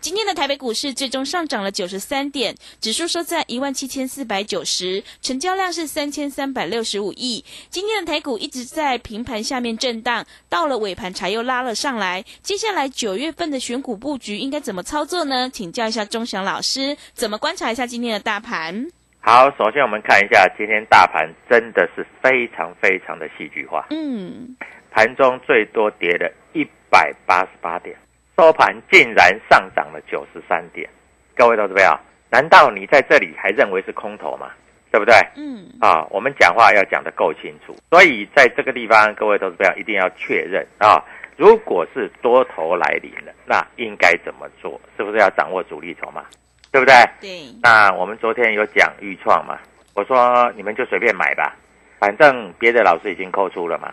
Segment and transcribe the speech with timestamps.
[0.00, 7.44] 今天的台北股市最终上涨了九十三点，指数收在一万七千四百九十，成交量是三千三百六十五亿。
[7.68, 12.24] 今天的台股一直在平盘下面震荡，到了尾盘才又拉了上来。
[12.42, 15.50] 接下来九月份的选股布局应该怎么操作呢？
[15.52, 18.86] 请教一下钟祥老师，怎么观察一下今天的大盘？
[19.20, 23.86] 好，首先我们看一下今天大盘真的是非常非常的戏剧化。
[23.90, 24.56] 嗯，
[24.90, 27.94] 盘中最多跌了一百八十八点。
[28.40, 30.88] 收盘竟然上涨了九十三点，
[31.36, 31.94] 各位投资朋友，
[32.30, 34.50] 难道你在这里还认为是空头吗？
[34.90, 35.14] 对不对？
[35.36, 41.04] 嗯，啊，我们讲话要讲得够清楚，所以在这个地方，各位投资朋友一定要确认啊，
[41.36, 44.80] 如果是多头来临了，那应该怎么做？
[44.96, 46.24] 是不是要掌握主力筹码？
[46.72, 46.94] 对不对？
[47.20, 47.54] 对。
[47.62, 49.58] 那我们昨天有讲预创嘛？
[49.94, 51.54] 我说你们就随便买吧，
[51.98, 53.92] 反正别的老师已经扣出了嘛。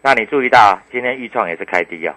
[0.00, 2.14] 那你注意到今天预创也是开低啊。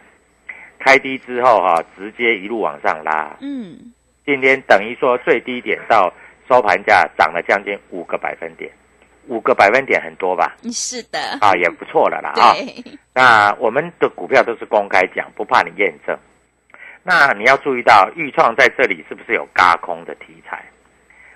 [0.85, 3.35] 开低之后哈，直接一路往上拉。
[3.41, 3.75] 嗯，
[4.23, 6.13] 今天等于说最低点到
[6.47, 8.71] 收盘价涨了将近五个百分点，
[9.25, 10.55] 五个百分点很多吧？
[10.71, 11.19] 是的。
[11.41, 12.53] 啊，也不错了啦啊。
[13.15, 16.15] 那我们的股票都是公开讲，不怕你验证。
[17.01, 20.63] 那你要注意到，豫创在这里是不是有嘎空的题材？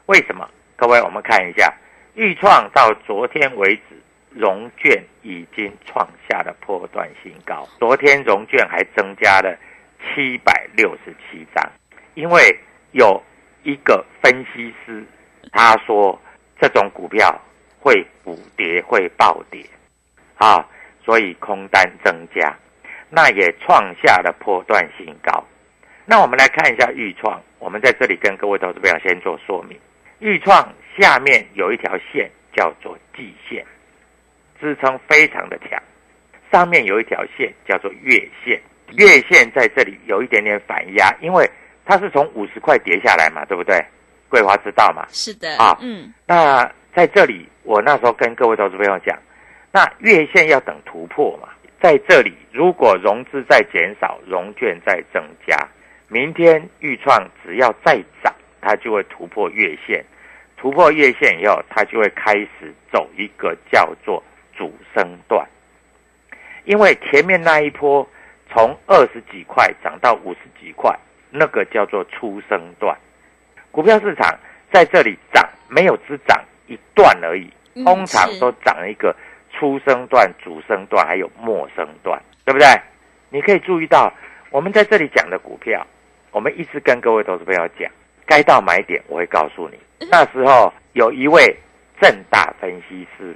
[0.06, 0.48] 为什么？
[0.76, 1.74] 各位，我们看一下，
[2.14, 3.98] 豫创到昨天为止。
[4.30, 9.58] 融券已经创下了破断新高，昨天融券还增加了
[10.00, 11.72] 七百六十七张，
[12.14, 12.58] 因为
[12.92, 13.22] 有
[13.64, 15.04] 一个分析师
[15.52, 16.20] 他说
[16.60, 17.40] 这种股票
[17.80, 19.66] 会补跌会暴跌，
[20.38, 20.66] 啊，
[21.04, 22.56] 所以空单增加，
[23.10, 25.44] 那也创下了破断新高。
[26.06, 29.80] 那我们来看一下预创，我们在这里跟各位投资朋友先做说明，
[30.20, 33.66] 预创下面有一条线叫做季线。
[34.60, 35.82] 支撑非常的强，
[36.52, 38.60] 上面有一条线叫做月线，
[38.98, 41.50] 月线在这里有一点点反压，因为
[41.86, 43.80] 它是从五十块跌下来嘛，对不对？
[44.28, 45.06] 桂花知道嘛？
[45.10, 46.14] 是的啊，嗯。
[46.28, 49.18] 那在这里，我那时候跟各位投资朋友讲，
[49.72, 51.50] 那月线要等突破嘛，
[51.82, 55.58] 在这里如果融资在减少，融券在增加，
[56.08, 60.04] 明天预创只要再涨，它就会突破月线，
[60.58, 64.24] 突破月线以后，它就会开始走一个叫做。
[64.60, 65.48] 主升段，
[66.66, 68.06] 因为前面那一波
[68.52, 70.94] 从二十几块涨到五十几块，
[71.32, 72.94] 那个叫做初升段。
[73.72, 74.38] 股票市场
[74.70, 77.50] 在这里涨，没有只涨一段而已，
[77.86, 79.16] 通常都涨一个
[79.54, 82.68] 初升段、主升段，还有末升段，对不对？
[83.30, 84.12] 你可以注意到，
[84.50, 85.88] 我们在这里讲的股票，
[86.32, 87.90] 我们一直跟各位投资朋友讲，
[88.26, 89.80] 该到买点，我会告诉你。
[90.12, 91.56] 那时候有一位
[92.02, 93.34] 正大分析师。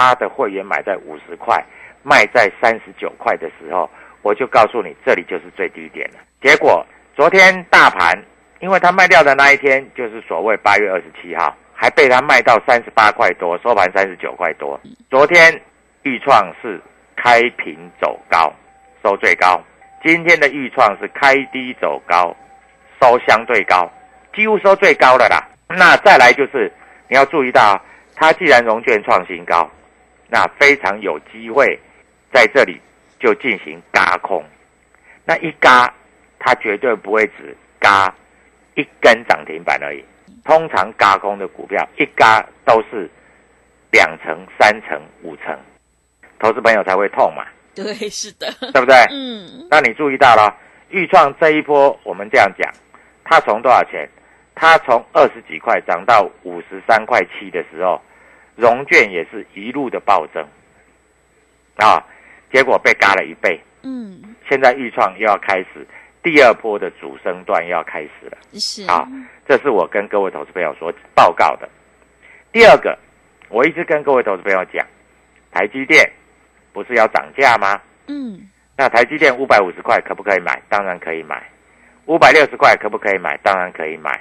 [0.00, 1.62] 他的会员买在五十块，
[2.02, 3.88] 卖在三十九块的时候，
[4.22, 6.20] 我就告诉你，这里就是最低点了。
[6.40, 6.82] 结果
[7.14, 8.18] 昨天大盘
[8.60, 14.80] 因为他卖掉的那一天就是所谓八月二十七号，还被他卖到三十八块多，收盘三十九块多。
[15.10, 15.60] 昨天
[16.02, 16.80] 豫创是
[17.14, 18.50] 开平走高，
[19.02, 19.62] 收最高。
[20.02, 22.34] 今天的豫创是开低走高，
[23.02, 23.86] 收相对高，
[24.34, 25.46] 几乎收最高的啦。
[25.68, 26.72] 那再来就是
[27.06, 27.78] 你要注意到，
[28.16, 29.70] 它既然融券创新高，
[30.30, 31.78] 那非常有机会
[32.32, 32.80] 在这里
[33.18, 34.44] 就进行嘎空。
[35.24, 35.92] 那一嘎，
[36.38, 38.14] 它绝对不会只嘎
[38.74, 40.04] 一根涨停板而已。
[40.44, 43.10] 通常嘎空的股票一嘎都是
[43.90, 45.58] 两成、三成、五成，
[46.38, 47.44] 投资朋友才会痛嘛。
[47.74, 48.94] 对，是的，对不对？
[49.10, 50.56] 嗯，那你注意到了，
[50.88, 52.72] 豫创这一波，我们这样讲，
[53.24, 54.08] 它从多少钱？
[54.54, 58.00] 它从二十几块涨到五十三块七的时候，
[58.56, 60.46] 融券也是一路的暴增，
[61.76, 62.02] 啊，
[62.52, 63.60] 结果被嘎了一倍。
[63.82, 65.86] 嗯，现在预创又要开始
[66.22, 68.38] 第二波的主升段要开始了。
[68.52, 69.08] 是啊，
[69.48, 71.68] 这是我跟各位投资朋友所报告的。
[72.52, 72.98] 第二个，
[73.48, 74.86] 我一直跟各位投资朋友讲，
[75.50, 76.10] 台积电
[76.72, 77.80] 不是要涨价吗？
[78.08, 80.60] 嗯，那台积电五百五十块可不可以买？
[80.68, 81.42] 当然可以买。
[82.06, 83.36] 五百六十块可不可以买？
[83.38, 84.20] 当然可以买。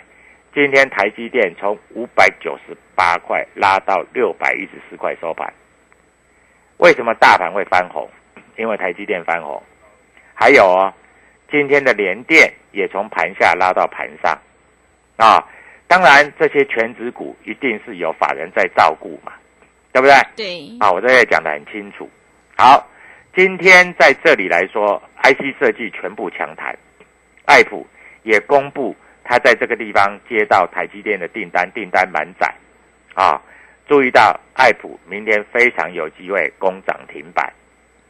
[0.53, 5.53] 今天台积电从五百九十八块拉到六百一十四块收盘。
[6.77, 8.09] 为什么大盘会翻红？
[8.57, 9.61] 因为台积电翻红。
[10.33, 10.93] 还有哦，
[11.51, 14.37] 今天的联电也从盘下拉到盘上。
[15.17, 15.45] 啊，
[15.87, 19.33] 当然这些全指股一定是有法人在照顾嘛，
[19.91, 20.15] 对不对？
[20.35, 22.09] 对，啊，我这里讲得很清楚。
[22.57, 22.87] 好，
[23.35, 26.75] 今天在这里来说，IC 设计全部强弹，
[27.45, 27.85] 爱普
[28.23, 28.95] 也公布
[29.29, 32.51] 他在这个地方接到台积电的订单，订单满载。
[33.13, 33.39] 啊，
[33.87, 37.53] 注意到爱普明天非常有机会攻涨停板。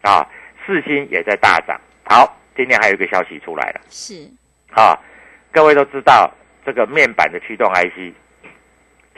[0.02, 0.26] 啊，
[0.66, 1.78] 四星也在大涨。
[2.06, 3.82] 好，今天还有一个消息出来了。
[3.90, 4.32] 是，
[4.72, 4.98] 啊，
[5.52, 6.34] 各位都知道
[6.66, 8.14] 这个面板的驱动 IC，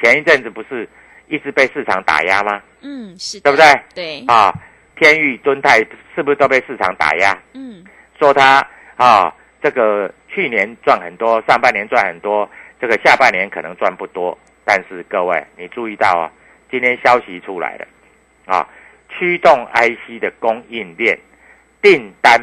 [0.01, 0.89] 前一阵子不是
[1.27, 2.59] 一直被市场打压吗？
[2.81, 3.83] 嗯，是的，对不对？
[3.94, 4.51] 对，啊，
[4.95, 5.77] 天域、敦泰
[6.15, 7.38] 是不是都被市场打压？
[7.54, 7.86] 嗯，
[8.18, 9.31] 说它啊，
[9.62, 12.50] 这个去年赚很多，上半年赚很多，
[12.80, 14.38] 这个下半年可能赚不多。
[14.63, 16.31] 但是各位，你注意到啊，
[16.69, 17.88] 今天消息出来了，
[18.45, 18.68] 啊，
[19.10, 21.19] 驱动 IC 的供应链
[21.81, 22.39] 订单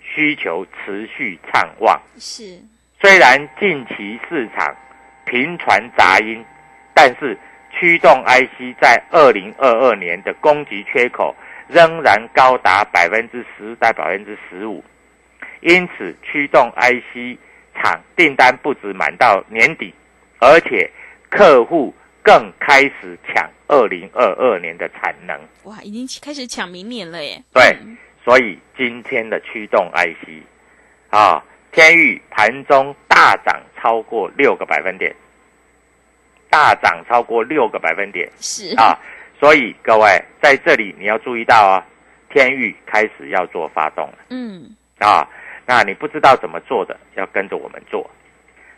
[0.00, 2.00] 需求持续畅旺。
[2.18, 2.60] 是，
[3.00, 4.76] 虽然近期市场
[5.24, 6.44] 频传杂音，
[6.94, 7.36] 但是
[7.72, 11.34] 驱动 IC 在二零二二年的供给缺口
[11.66, 14.84] 仍然高达百分之十到百分之十五，
[15.62, 17.38] 因此驱动 IC
[17.74, 19.92] 厂订单不止满到年底，
[20.38, 20.90] 而且
[21.30, 25.40] 客户更开始抢二零二二年的产能。
[25.64, 27.42] 哇，已经开始抢明年了耶。
[27.52, 30.44] 对嗯所以今天的驱动 IC
[31.10, 31.42] 啊，
[31.72, 35.12] 天域盘中大涨超过六个百分点，
[36.48, 38.96] 大涨超过六个百分点是，啊！
[39.40, 41.84] 所以各位在这里你要注意到啊，
[42.30, 44.70] 天域开始要做发动了嗯，
[45.00, 45.28] 啊！
[45.66, 48.10] 那你不知道怎么做的，要跟着我们做。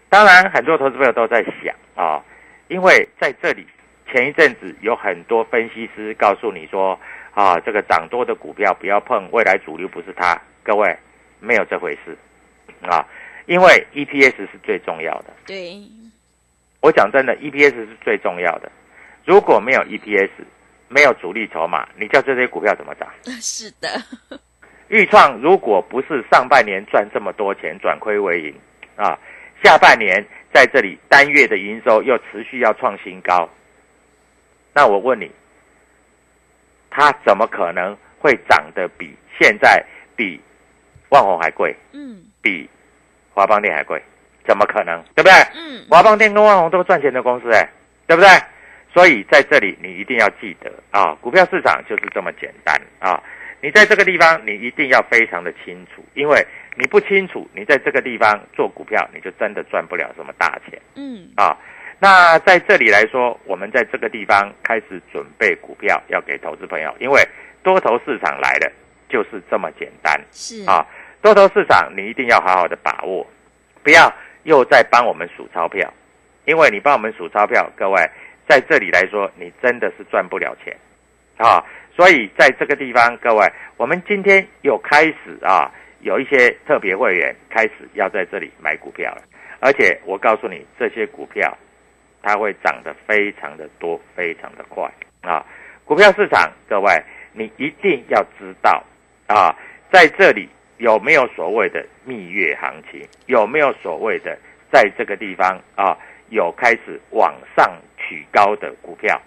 [0.09, 2.23] 当然，很多投资朋友都在想啊，
[2.69, 3.67] 因为在这里
[4.11, 6.99] 前一阵子有很多分析师告诉你说
[7.33, 10.41] 啊，这个涨多的股票不要碰，未来主流不是它。
[10.63, 10.97] 各位
[11.41, 12.17] 没有这回事
[12.83, 13.05] 啊，
[13.47, 15.33] 因为 EPS 是最重要的。
[15.47, 15.83] 对，
[16.81, 18.71] 我讲真的，EPS 是最重要的。
[19.25, 20.31] 如果没有 EPS，
[20.89, 23.09] 没有主力筹码，你叫这些股票怎么涨？
[23.41, 23.89] 是的，
[24.89, 28.55] 豫创如果不是上半年赚这么多钱，转亏为盈
[28.97, 29.19] 啊，
[29.63, 33.49] 下半年在这里单月的营收又持续要创新高，
[34.73, 35.31] 那我问你，
[36.91, 40.41] 它怎么可能会涨得比现在比
[41.09, 42.69] 万宏还贵，嗯比
[43.33, 44.01] 华邦电还贵？
[44.47, 45.03] 怎么可能？
[45.15, 45.33] 对不对？
[45.55, 47.67] 嗯，华邦电跟万宏都是赚钱的公司，哎，
[48.07, 48.29] 对不对？
[48.93, 53.21] 所以在这里你一定要记得啊，股票市场就是这么简单啊。
[53.65, 61.57] 你在这个地方，你一定要非常的清楚，因为你不清楚，你在这个地方做股票，你就真的赚不了什么大钱嗯，啊。
[61.99, 67.27] 那在这里来说，我们在这个地方开始准备股票，要给投资朋友，因为
[67.63, 68.71] 多头市场来了，
[69.09, 70.21] 就是这么简单。
[70.31, 70.87] 是，啊，
[71.23, 73.27] 多头市场你一定要好好的把握，
[73.83, 75.91] 不要又在帮我们数钞票，
[76.45, 77.99] 因为你帮我们数钞票，各位
[78.47, 80.77] 在这里来说，你真的是赚不了钱
[81.39, 81.65] 啊。
[81.97, 83.47] 所以在这个地方，各位，
[83.77, 85.71] 我们今天又开始啊，
[86.01, 89.23] 有一些特别会员开始要在这里买股票了，
[89.61, 91.57] 而且我告诉你，这些股票
[92.21, 95.47] 它会涨得非常的多，非常的快啊。
[95.85, 96.91] 股票市场，各位
[97.33, 98.83] 你一定要知道
[99.29, 99.55] 啊，
[99.93, 100.49] 在这里
[100.79, 104.37] 有没有所谓的蜜月行情，有没有所谓的
[104.73, 105.97] 在这个地方啊
[106.31, 109.21] 有开始往上取高的股票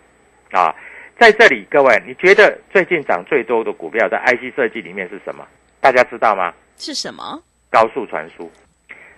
[0.52, 0.76] 啊，
[1.20, 5.46] 在这里各位，你觉得最近涨最多的股票在 IC 设计里面是什么？
[5.82, 6.54] 大家知道吗？
[6.78, 7.42] 是什么？
[7.72, 8.52] 高速传输。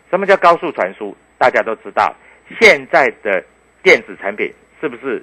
[0.09, 1.15] 什么叫高速传输？
[1.37, 2.15] 大家都知道，
[2.59, 3.43] 现在的
[3.83, 4.51] 电子产品
[4.81, 5.21] 是不是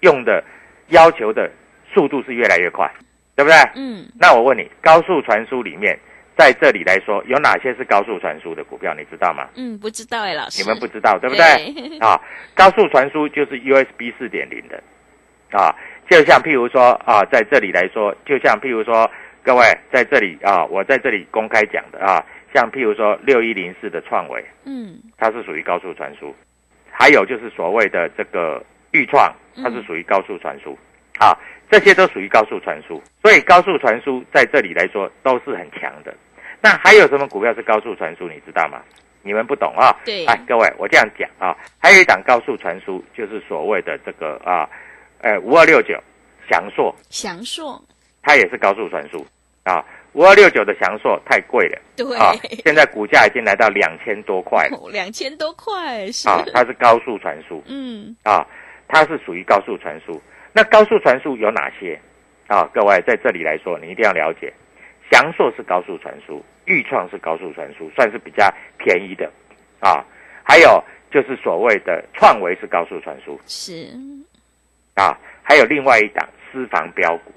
[0.00, 0.42] 用的
[0.88, 1.50] 要求的
[1.92, 2.90] 速度是越来越快，
[3.34, 3.56] 对不对？
[3.74, 5.98] 嗯，那我问你，高速传输里面，
[6.36, 8.94] 在这里来说，有哪些是高速传输的股票？
[8.94, 9.48] 你知道吗？
[9.56, 10.62] 嗯，不知道哎，老师。
[10.62, 11.98] 你们不知道，对不对？
[11.98, 12.20] 啊，
[12.54, 14.82] 高速传输就是 USB 四点零的，
[15.58, 15.74] 啊，
[16.08, 19.10] 就像譬如说啊，在这里来说，就像譬如说，
[19.42, 22.24] 各位在这里啊，我在这里公开讲的啊。
[22.54, 26.32] 像譬如说六一零四的创维，嗯，它是属于高速传输，
[26.88, 30.78] 还有就是所谓的这个豫创，它是属于高速传输，
[31.18, 31.36] 啊，
[31.68, 36.14] 这些都属于高速传输，所以高速传输在这里来说都是很强的。
[36.60, 38.28] 那还有什么股票是高速传输？
[38.28, 38.80] 你知道吗？
[39.22, 39.90] 你们不懂啊？
[40.04, 44.68] 对，哎，各位，我这样讲啊，还有一档高速传输，就是所谓的这个啊，
[45.24, 45.98] 呃，五二六九
[46.50, 47.82] 翔硕，翔硕，
[48.22, 49.26] 它也是高速传输。
[49.64, 49.82] 啊。
[50.12, 52.16] 五二六九的翔硕太贵了，对。
[52.16, 52.30] 啊，
[52.64, 56.28] 现在股价已经来到两千多块了，两千多块是。
[56.28, 58.46] 啊，它是高速传输，嗯，啊，
[58.86, 60.22] 它是属于高速传输。
[60.52, 61.98] 那高速传输有哪些？
[62.46, 64.52] 啊，各位在这里来说，你一定要了解，
[65.10, 69.28] 翔硕是高速传输，豫创是高速传输，算是比较便宜的，
[69.80, 70.04] 啊，
[70.44, 73.88] 还有就是所谓的创维是高速传输，是，
[74.94, 77.32] 啊，还有另外一档私房标股，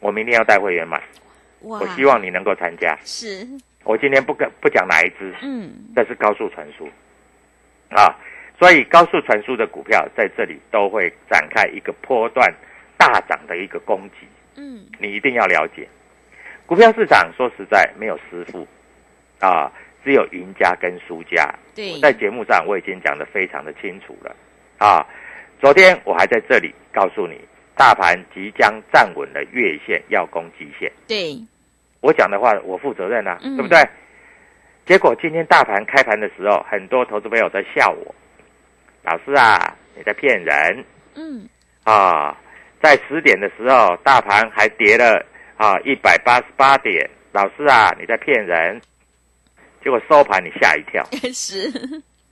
[0.00, 1.02] 我明天要带会员买。
[1.60, 2.96] 我希望你能够参加。
[3.02, 3.46] 是，
[3.82, 6.88] 我今天不跟不讲哪一支，嗯，这是高速传输，
[7.90, 8.14] 啊，
[8.58, 12.52] 所以高速传输的股票在这里都会展开一个波段
[12.96, 15.88] 大涨的一个攻击，嗯，你一定要了解，
[16.66, 18.66] 股票市场说实在没有师傅，
[19.40, 19.72] 啊，
[20.04, 21.52] 只有赢家跟输家。
[21.74, 24.36] 对，在节目上我已经讲得非常的清楚了，
[24.78, 25.04] 啊，
[25.60, 27.38] 昨天我还在这里告诉你。
[27.78, 30.90] 大盘即将站稳了月线，要攻季线。
[31.06, 31.38] 对，
[32.00, 33.78] 我讲的话我负责任啊，嗯、对不对？
[34.86, 38.14] 结果今天大盘开盘的时候，很多投资朋友在笑我，
[39.02, 40.82] 老师啊，你在骗人。
[41.16, 41.46] 嗯。
[41.84, 42.34] 啊，
[42.82, 45.22] 在十点的时候，大盘还跌了
[45.58, 48.80] 啊一百八十八点，老师啊，你在骗人。
[49.84, 51.70] 结果收盘你吓一跳， 是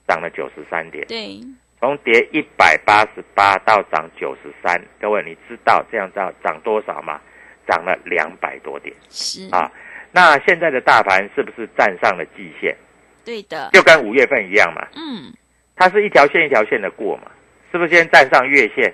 [0.09, 1.07] 涨了九十三点。
[1.07, 1.38] 对。
[1.81, 7.21] 从跌一百八十八到涨九十三，各位你知道这样涨涨多少吗？
[7.66, 8.95] 涨了两百多点。
[9.09, 9.71] 是啊，
[10.12, 12.76] 那现在的大盘是不是站上了季线？
[13.25, 14.87] 对的，就跟五月份一样嘛。
[14.95, 15.33] 嗯，
[15.76, 17.31] 它是一条线一条线的过嘛，
[17.73, 18.93] 是不是先站上月线？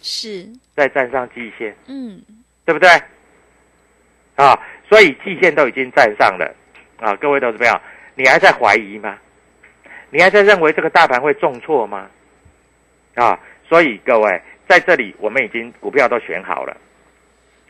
[0.00, 1.76] 是，再站上季线。
[1.86, 2.22] 嗯，
[2.64, 2.88] 对不对？
[4.36, 4.58] 啊，
[4.88, 6.54] 所以季线都已经站上了
[6.98, 7.80] 啊，各位投资朋友，
[8.14, 9.18] 你还在怀疑吗？
[10.10, 12.08] 你还在认为这个大盘会重挫吗？
[13.14, 13.38] 啊，
[13.68, 16.76] 所以各位在这里，我们已经股票都选好了，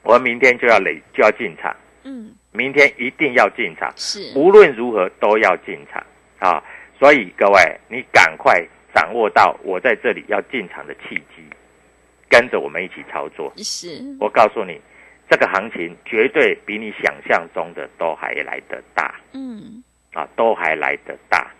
[0.03, 4.33] 我们明天就要累就要进场，嗯，明天一定要进场，是。
[4.37, 6.05] 无论如何都要进场。
[6.41, 6.63] 啊！
[7.01, 8.65] 所以各位，你赶快
[8.95, 11.43] 掌握到我在这里要进场的契机，
[12.29, 13.53] 跟着我们一起操作。
[13.57, 14.81] 是，我告诉你，
[15.29, 21.51] 这个行情绝对比你想象中的都还来得大，嗯，啊，都还来得大，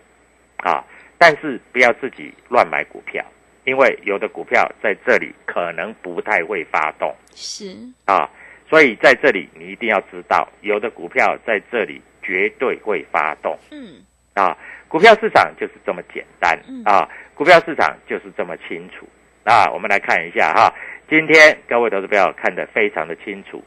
[0.59, 0.83] 啊，
[1.17, 3.23] 但是不要自己乱买股票。
[3.65, 7.75] 因为有的股票在这里可能不太会发动，是
[8.05, 8.27] 啊，
[8.67, 14.01] 所以在这里你一定要知道，有的股票在这里绝对会发动，嗯，
[14.33, 19.07] 啊，股票市场就是这么简单，啊，股票市场就是这么清楚，
[19.43, 20.73] 啊，我们来看一下哈，
[21.07, 23.63] 今天各位投资友看得非常的清楚，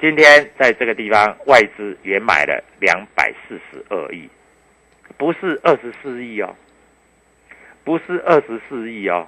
[0.00, 4.28] 今天在这个地方外资也买了两百四十二亿，
[5.16, 6.54] 不是二十四亿哦，
[7.84, 9.26] 不是二十四亿哦。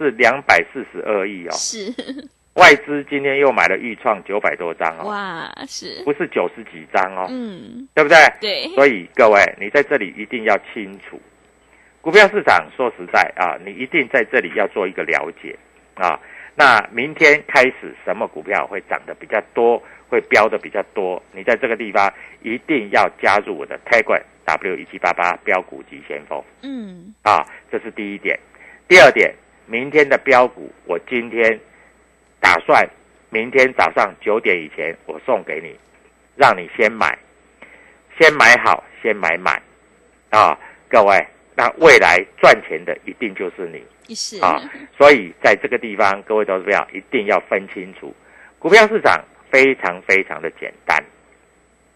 [0.00, 1.92] 是两百四十二亿哦，是
[2.54, 7.26] 外资今天又买了豫创九百多张哦，哇，是不是九十几张哦？
[7.28, 8.16] 嗯，对不对？
[8.40, 11.20] 对，所以各位，你在这里一定要清楚，
[12.00, 15.58] 股票市场说实在啊，你一定在这里要做一个了解
[15.96, 16.14] 啊。
[16.58, 21.22] 那明天开始，什么股票会涨得比较多，会飙的比较多？
[21.30, 22.12] 你在这个地方
[22.42, 28.36] 一定要加入我的 Telegram W 一七八八标股急先锋，嗯，啊，这是第一点。
[28.88, 29.32] 第二点。
[29.70, 31.60] 明天的标股，我今天
[32.40, 32.88] 打算
[33.28, 35.78] 明天早上九点以前我送给你，
[36.34, 37.18] 让你先买，
[38.18, 39.62] 先买好，先买满，
[40.30, 41.22] 啊，各位，
[41.58, 44.62] 那未来赚钱的一定就是你，是啊，
[44.96, 48.14] 所以在这个地方，各位投资者一定要分清楚，
[48.60, 51.02] 股票市场非常非常的简单，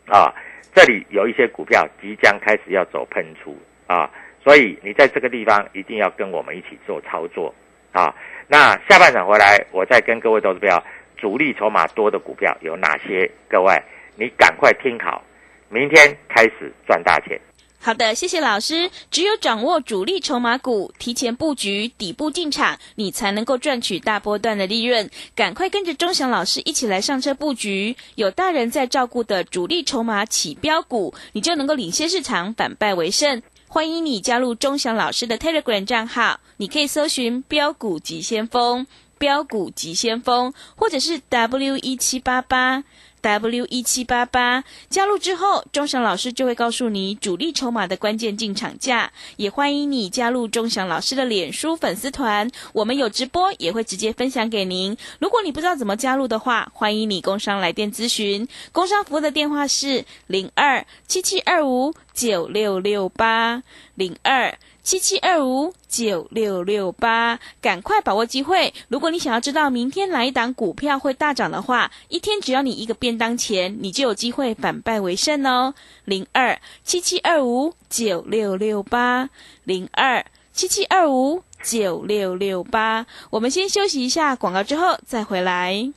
[0.08, 0.34] 啊，
[0.74, 4.10] 这里有一些股票即将开始要走喷出，啊。
[4.42, 7.54] 所以你在这个地方一定要跟我们一起做操作
[7.92, 8.12] 啊。
[8.48, 10.82] 那下半场回来，我再跟各位投资票
[11.16, 13.30] 主力筹码多的股票有哪些？
[13.48, 13.80] 各位，
[14.16, 15.22] 你赶快听好，
[15.68, 17.40] 明天开始赚大钱。
[17.84, 18.88] 好的，谢谢老师。
[19.10, 25.10] 只有掌握主力筹码股，提前布局底部进场，你才能够赚取大波段的利润。
[25.34, 33.42] 赶快跟着钟祥老师一起来上车布局，有大人在照顾的主力筹码起标股，你就能够领先市场，反败为胜。
[33.66, 38.86] 欢迎你加入钟祥老师的 Telegram 账号，你可以搜寻“标股急先锋”、
[39.18, 42.84] “标股急先锋”，或者是 W 一七八八。
[43.22, 49.12] W 一七八八加入之后，钟祥老师就会告诉你主力筹码的关键进场价。
[49.36, 54.96] 也欢迎你加入钟祥老师的脸书粉丝团，我们有直播，也会直接分享给您。
[55.20, 58.46] 如果你不知道怎么加入的话，欢迎你工商来电咨询。
[58.72, 63.62] 工商服务的电话是零二七七二五九六六八
[63.94, 64.58] 零二。
[64.82, 68.74] 七七二五九六六八，赶快把握机会！
[68.88, 75.74] 如果你想要知道明天哪一档股票会大涨的话，一天只要你一个便当钱，你就有机会反败为胜哦。
[76.04, 79.30] 零二七七二五九六六八，
[79.62, 83.06] 零二七七二五九六六八。
[83.30, 85.92] 我们先休息一下广告，之后再回来。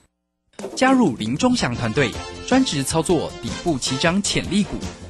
[0.75, 2.12] 加入林中祥团队，
[2.48, 4.77] 专职操作底部起涨潜力股。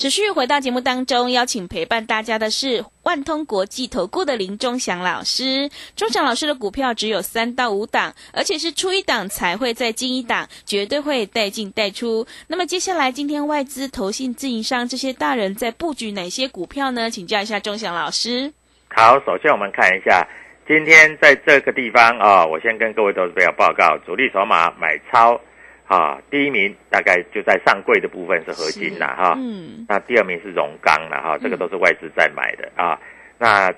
[0.00, 5.68] 持续回到节目当中，邀请陪伴大家的是万通国际投顾的林忠祥老师。
[5.94, 12.26] 忠祥老师的股票只有三到五档，而且是出一档才会再进一档，绝对会带进带出。
[12.46, 17.10] 那么接下来，今天外资、投信、自营商这些大人在布局哪些股票呢？
[17.10, 18.50] 请教一下忠祥老师。
[18.88, 20.26] 好，首先我们看一下
[20.66, 25.38] 今天在这个地方啊，我先跟各位投资者报告，主力筹码买超。
[25.90, 32.96] 啊，第一名大概就在上柜的部分是合金了哈，嗯，那第二名是荣钢了哈，这个都是外资在买的啊。
[33.38, 33.74] 那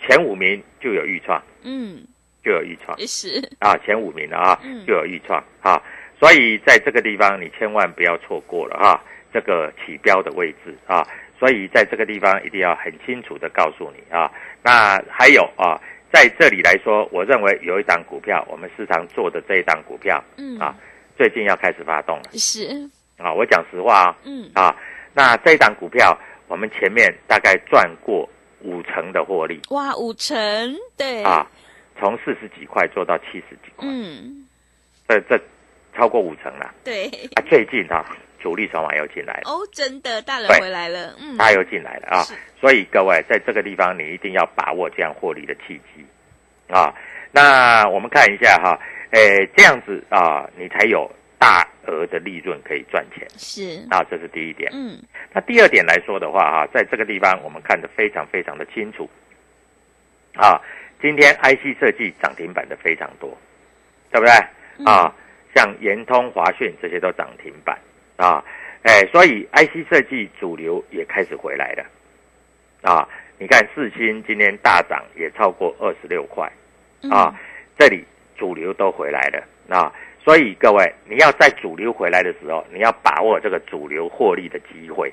[0.00, 2.06] 前五名就有预创，嗯，
[2.44, 5.82] 就有预创，是啊，前五名的啊，就有预创啊。
[6.20, 9.02] 所以在这个地方你千万不要错过了哈，
[9.32, 11.04] 这个起标的位置啊。
[11.36, 14.30] 所以在这个地方一定要很清楚的告诉你啊。
[14.62, 15.74] 那还有啊，
[16.12, 20.72] 在这里来说，我认为有一档股票，我们市场做的这一档股票，嗯啊。
[21.16, 22.88] 最近要开始发动了，是。
[23.16, 24.50] 啊，我讲实话啊，嗯。
[24.54, 24.76] 啊，
[25.14, 28.28] 那这一档股票我们前面大概赚过
[28.60, 30.36] 五成的获利，哇，五成，
[30.96, 31.22] 对。
[31.24, 31.50] 啊，
[31.98, 34.46] 从四十几块做到七十几块，嗯，
[35.08, 35.40] 这这
[35.94, 37.06] 超过五成了，对。
[37.34, 38.04] 啊，最近啊，
[38.38, 42.24] 主力筹码又进来了，哦，真的，大人回来了，嗯，他又进来了啊，
[42.60, 46.04] 所以各位在这个地方你一定要把握这样获利的契机。
[46.68, 46.92] 啊，
[47.32, 48.78] 那我们看一下哈。
[49.10, 53.26] 诶，这样子啊，你才有大额的利润可以赚钱。
[53.36, 54.70] 是，那这是第一点。
[54.74, 54.98] 嗯，
[55.32, 59.08] 那第二点来说的话，啊，在这个地方我们看得非常非常的清楚。
[60.34, 60.60] 啊，
[61.00, 63.36] 今天 IC 设计涨停板的非常多，
[64.10, 64.32] 对不对？
[64.84, 65.14] 啊，
[65.54, 67.78] 像延通、华讯这些都涨停板
[68.16, 68.44] 啊，
[68.82, 71.86] 哎，所以 IC 设计主流也开始回来了。
[72.82, 76.50] 啊，你看四星今天大涨也超过二十六块，
[77.10, 77.32] 啊，
[77.78, 78.04] 这里。
[78.38, 85.12] 主流都回来了啊，所以各位，你要在主流回来的时候，你要把握这个主流获利的机会，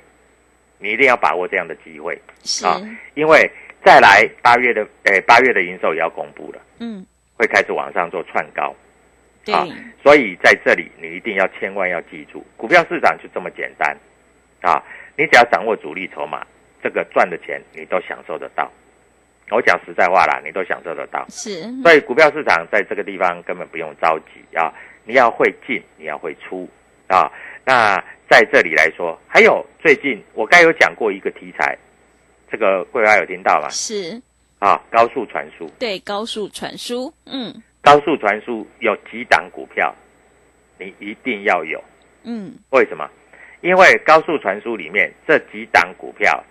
[0.78, 2.20] 你一定要把握这样的机会
[2.64, 2.82] 啊，
[3.16, 3.50] 因为
[3.84, 7.06] 再来八月的诶，八月的营收也要公布了，嗯，
[7.36, 8.76] 会开始往上做串高，
[9.52, 9.68] 啊，
[10.02, 13.96] 所以在这里你一定要千万要记住，股票市场就这么简单
[14.62, 14.82] 啊，
[15.18, 16.46] 你只要掌握主力筹码，
[16.82, 18.72] 这个赚的钱你都享受得到。
[19.52, 21.62] 我讲实在话啦，你都享受得到，是。
[21.84, 26.68] 所以股票市场在这个地方根本不用着急啊，你要会进，你要会出
[27.08, 27.32] 啊。
[27.66, 27.96] 那
[28.30, 31.78] 在这里来说，还有最近我该有讲过一个题材，
[32.52, 33.70] 这个桂花有听到吗？
[33.70, 34.20] 是。
[34.60, 35.68] 啊，高速传输。
[35.78, 37.54] 对，高速传输，嗯。
[37.82, 39.94] 高速传输有几档股票，
[40.80, 41.84] 你一定要有。
[42.24, 42.54] 嗯。
[42.70, 43.10] 为什么？
[43.62, 46.44] 因为高速传输里面这几档股票，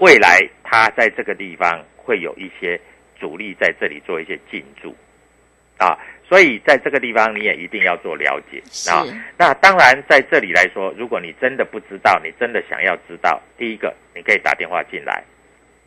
[0.00, 1.82] 未来它在这个地方。
[2.02, 2.80] 会有一些
[3.20, 4.92] 主力在这里做一些进驻，
[5.78, 5.96] 啊，
[6.28, 8.60] 所以在这个地方你也一定要做了解
[8.90, 9.06] 啊。
[9.38, 15.22] 那当然在这里来说，如果你真的不知道，你真的想要知道，第一个你可以打电话进来，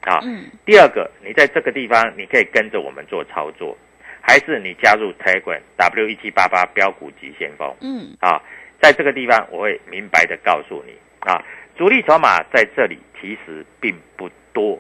[0.04, 3.78] 啊，嗯第二个你在这个地方你可以跟着我们做操作，
[4.22, 7.76] 还是你加入 Telegram W 一七八八标股急先锋？
[7.82, 8.42] 嗯，啊，
[8.80, 11.44] 在这个地方我会明白的告诉你啊，
[11.76, 14.80] 主力筹码在这里其实并不多，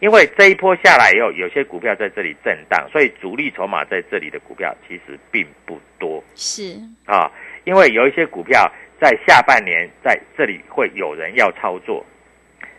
[0.00, 7.30] 因为这一波下来以后，有些股票在这里震荡，所以主力筹码在这里的股票其实并不多是，啊，
[7.64, 12.04] 因为有一些股票在下半年在这里会有人要操作，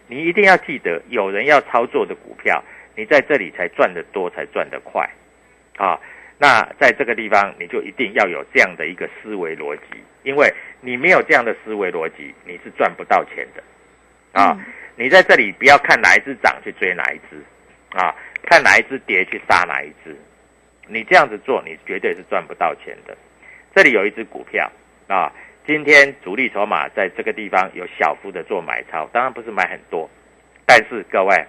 [0.07, 2.63] 你一定要记得，有人要操作的股票，
[2.95, 5.07] 你在这里才赚得多，才赚得快
[5.77, 5.99] 啊。
[6.39, 10.51] 那在这个地方，你就一定要有这样的一个思维逻辑，因为
[10.83, 13.63] 你没有这样的思维逻辑，你是赚不到钱的
[14.39, 14.59] 啊。
[14.95, 17.41] 你在这里不要看哪一只涨去追哪一只
[17.97, 20.15] 啊，看哪一只跌去杀哪一只，
[20.87, 23.17] 你这样子做，你绝对是赚不到钱的。
[23.73, 24.69] 这里有一只股票
[25.07, 25.31] 啊，
[25.65, 30.09] 今天主力筹码在这个地方有小幅的做买超，当然不是买很多，
[30.65, 31.45] 但是各位，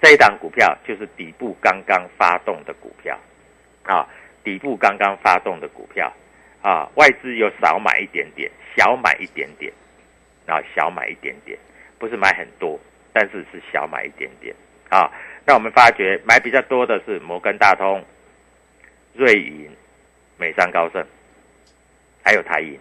[0.00, 3.18] 这一档股票就是底部刚刚发动的股票。
[3.84, 4.08] 啊，
[4.42, 6.12] 底部刚刚发动的股票，
[6.66, 9.72] 啊，外资又少买一点点，小买一点点，
[10.46, 11.56] 啊，小买一点点，
[11.96, 12.76] 不是买很多，
[13.12, 14.52] 但是是小买一点点，
[14.88, 15.08] 啊，
[15.46, 18.04] 那我们发觉买比较多的是摩根大通、
[19.14, 19.70] 瑞银、
[20.36, 21.06] 美商高盛，
[22.24, 22.76] 还有台银，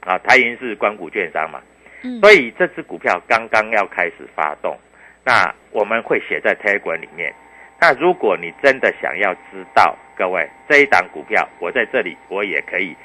[0.00, 1.62] 啊，台银是关谷券商嘛，
[2.02, 4.76] 嗯，所以这只股票刚刚要开始发动，
[5.22, 7.32] 那我们会写在 Telegram 里面。
[7.80, 12.96] 那如果你真的想要知道，各位这一档股票，我在这里我也可以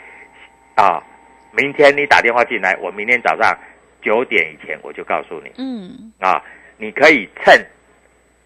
[0.76, 1.04] 啊。
[1.56, 3.56] 明天你打电话进来，我明天早上
[4.02, 6.44] 九点以前我就告诉你，嗯，啊，
[6.78, 7.64] 你可以趁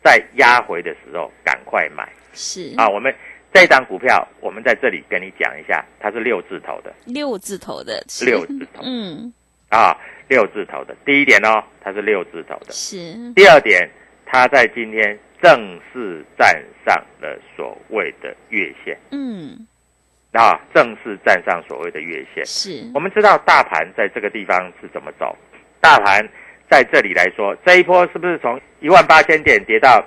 [0.03, 2.05] 在压回的时候赶快买。
[2.33, 2.73] 是。
[2.75, 2.85] 啊。
[2.89, 3.15] 我们
[3.53, 8.25] 这一档股票，我们在这里跟你讲一下，它是六字头的，六字头的，是。
[8.25, 8.81] 六字头。
[8.83, 9.31] 嗯，
[9.69, 10.93] 啊，六字头的。
[11.05, 12.73] 第一点哦，它是六字头的。
[12.73, 13.89] 是，第二点，
[14.25, 18.97] 它在今天正式站上了所谓的月线。
[19.11, 19.65] 嗯，
[20.37, 22.45] 啊，正式站上所谓的月线。
[22.45, 25.35] 是我，们知道大盘在这个地方是怎么走，
[25.81, 26.23] 大盘
[26.69, 30.03] 在这里来说，这一波是不是从一万八千点跌到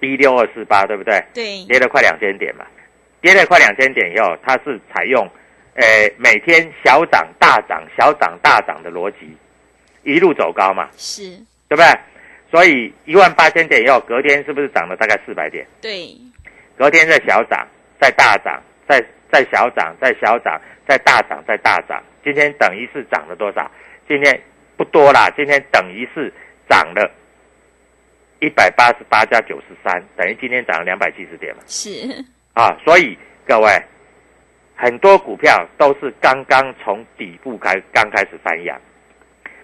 [0.00, 1.20] 一六二四八，对不对？
[1.34, 2.64] 对，跌了快两千点嘛，
[3.20, 5.28] 跌了快两千点以后，它是采用，
[5.74, 5.84] 呃，
[6.16, 9.36] 每天小涨大涨、小涨大涨的逻辑，
[10.04, 11.30] 一路走高嘛，是，
[11.68, 11.84] 对不对？
[12.50, 15.66] 所以一万八千点以后，隔天是不是涨了大概四百点？
[15.82, 16.16] 对，
[16.78, 17.66] 隔天再小涨，
[18.00, 22.02] 再大涨，再再小涨，再小涨，再大涨，再大涨。
[22.24, 23.70] 今天等于是涨了多少？
[24.08, 24.40] 今天
[24.76, 26.32] 不多啦，今天等于是
[26.68, 27.10] 涨了
[28.40, 31.62] 一百八十八加九十三，等于今天涨了两百七十点嘛。
[31.66, 31.90] 是，
[32.54, 33.70] 啊，所以各位，
[34.74, 38.80] 很多股票都是刚刚从底部开刚开始翻扬，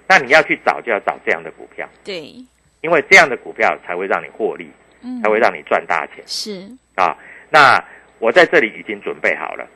[0.06, 2.34] 那你要去找就要找这样的股票，对，
[2.80, 4.70] 因为这样的股票才会让你获利，
[5.02, 6.22] 嗯才会让你赚大钱。
[6.26, 7.16] 是，啊，
[7.50, 7.82] 那
[8.24, 9.68] 我在这里已经准备好了。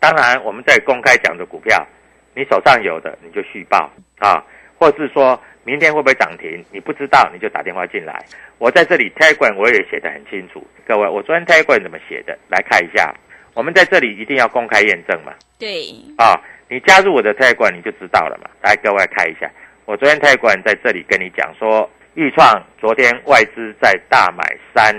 [0.00, 1.86] 当然，我们在公开讲的股票，
[2.34, 4.42] 你手上有的你就续报啊，
[4.76, 8.24] 或是说明天会不会涨停，你不知道你就打电话进来。
[8.58, 12.36] 我在这里 Telegram 我也写得很清楚，各位，我昨天 Telegram 怎么写的？
[12.48, 13.14] 来看一下。
[13.54, 15.86] 我们在这里一定要公开验证嘛，对，
[16.18, 16.34] 啊，
[16.68, 18.50] 你加入我的 Telegram 你就知道了嘛。
[18.60, 19.48] 来，各位看一下，
[19.84, 24.92] 我昨天 Telegram 在这里跟你讲说，豫创昨天外资在大买三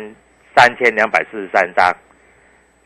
[0.56, 1.94] 三千两百四十三张，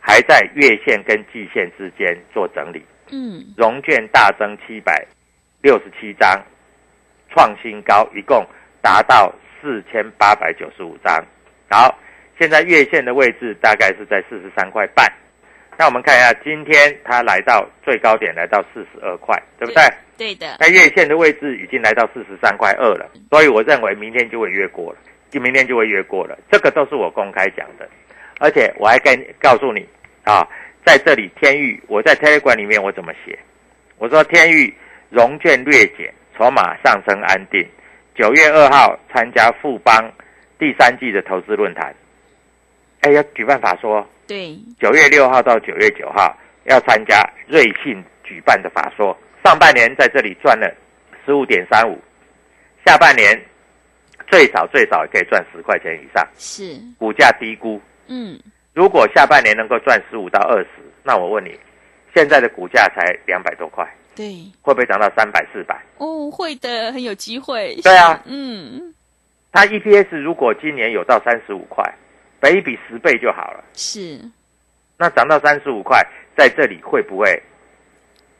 [0.09, 5.05] 还在月线跟季线之间做整理，嗯，融券大增七百
[5.61, 6.43] 六十七张，
[7.29, 8.43] 创新高，一共
[8.81, 11.23] 达到四千八百九十五张。
[11.69, 11.95] 好，
[12.39, 15.05] 现在月线的位置大概是在四十三块半。
[15.77, 19.83] 那我们看一下，今天它来到最高点，来到四十二块，对不对？
[20.17, 24.97] 对的，那月线的位置已经来到四十三块二了，所以我认为明天就会越过了，
[25.29, 26.35] 就明天就会越过了。
[26.51, 27.87] 这个都是我公开讲的，
[28.39, 29.87] 而且我还跟告诉你
[30.29, 30.47] 啊，
[30.85, 33.37] 在这里天域，我在 Telegram 里面我怎么写？
[33.97, 34.71] 我说天域
[35.09, 37.67] 融券略减，筹码上升安定。
[38.15, 40.11] 九月二号参加富邦
[40.59, 41.95] 第三季的投资论坛，
[43.01, 50.71] 哎，要举办法说，对，九月六号到九月九号要参加瑞信举办的法说，上半年在这里赚了
[51.25, 51.97] 十五点三五，
[52.85, 53.41] 下半年
[54.27, 57.81] 最少最少也可以赚十块钱以上，是，股价低估。
[58.07, 58.37] 嗯，
[58.79, 60.69] 如果下半年能够赚十五到二十，
[61.03, 61.51] 那我问你，
[62.15, 65.77] 现在的股价才两百多块，对，会不会涨到三百四百？
[65.97, 67.75] 哦，会的，很有机会。
[67.83, 68.17] 对啊。
[68.25, 68.95] 嗯，
[69.51, 71.83] 它 EPS 如果今年有到三十五块，
[72.39, 73.61] 本一比十倍就好了。
[73.73, 74.17] 是，
[74.97, 76.01] 那涨到三十五块，
[76.37, 77.27] 在这里会不会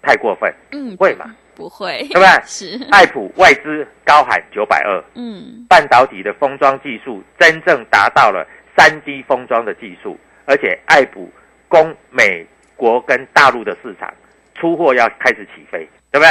[0.02, 0.50] 太过分？
[0.72, 1.36] 嗯，会嘛？
[1.54, 2.28] 不会，对不对？
[2.48, 8.48] 是，爱普外资高喊九百二，嗯，半导体的封装技术真正达到了
[8.78, 10.18] 三 D 封装的技术，
[10.50, 11.32] 而且爱普
[11.68, 12.44] 供美
[12.76, 14.12] 国跟大陆的市场
[14.56, 16.28] 出货要开始起飞，对不对？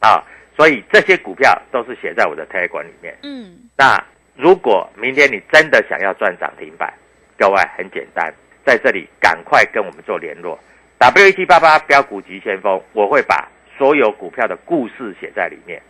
[0.00, 0.20] 啊，
[0.56, 3.16] 所以这些股票都是写在我的推管里面。
[3.22, 3.96] 嗯，那
[4.34, 6.92] 如果明天你真的想要赚涨停板，
[7.38, 8.34] 各位很简单，
[8.66, 10.58] 在这里赶快跟我们做联络。
[10.98, 15.80] W 一七八八标股急先锋，我会把所有股票的故事写在里面。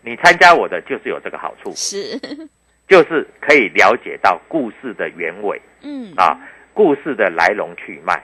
[0.00, 2.18] 你参加我的就是有这个好处，是，
[2.88, 6.38] 就是可以了解到故事的原委嗯，啊，
[6.76, 8.22] 故事的来龙去脉，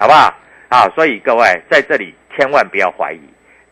[0.00, 0.34] 好不好？
[0.68, 3.20] 啊，所以各位在这里千万不要怀疑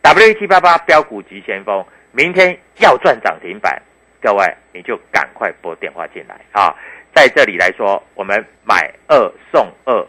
[0.01, 3.81] ，W 七八八标股急先锋，明天要赚涨停板，
[4.21, 6.73] 各位你就赶快拨电话进来啊！
[7.13, 10.07] 在这里来说，我们买二送二，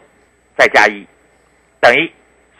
[0.57, 1.05] 再加一，
[1.81, 2.09] 等于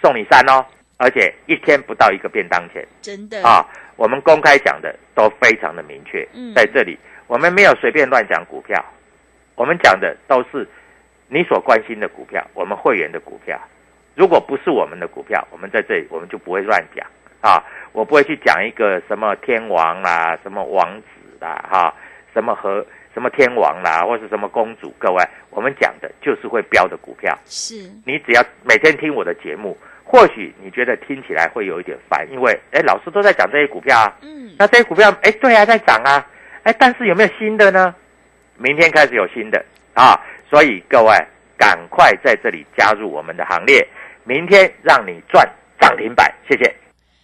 [0.02, 0.66] 送你三哦，
[0.98, 2.86] 而且一天不到一个便当钱。
[3.02, 8.84] 真的，啊，我们公开讲的都非常的明确嗯，在这里我们没有随便乱讲股票，
[9.56, 10.68] 我们讲的都是
[11.30, 13.58] 你所关心的股票，我们会员的股票。
[14.16, 17.08] 如果不是我们的股票，我们在这里我们就不会乱讲
[17.40, 17.64] 啊，
[17.94, 21.94] 我不会去讲一个什么天王啦、什么王子啦、哈、
[22.34, 24.94] 什么和什么天王啦，或是什么公主。
[25.00, 27.38] 各位，我们讲的就是会标的股票。
[27.46, 36.28] 是，你只要每天听我的节目，或许你觉得听起来会有一点烦，因为哎，老师都在讲这些股票啊，嗯，那这些股票哎，对啊，在涨啊，
[36.64, 37.96] 哎，但是有没有新的呢？
[38.58, 39.64] 明天开始有新的
[39.94, 41.14] 啊，所以各位
[41.58, 43.88] 赶快在这里加入我们的行列，
[44.24, 45.48] 明天让你赚
[45.80, 46.76] 涨停板，谢谢。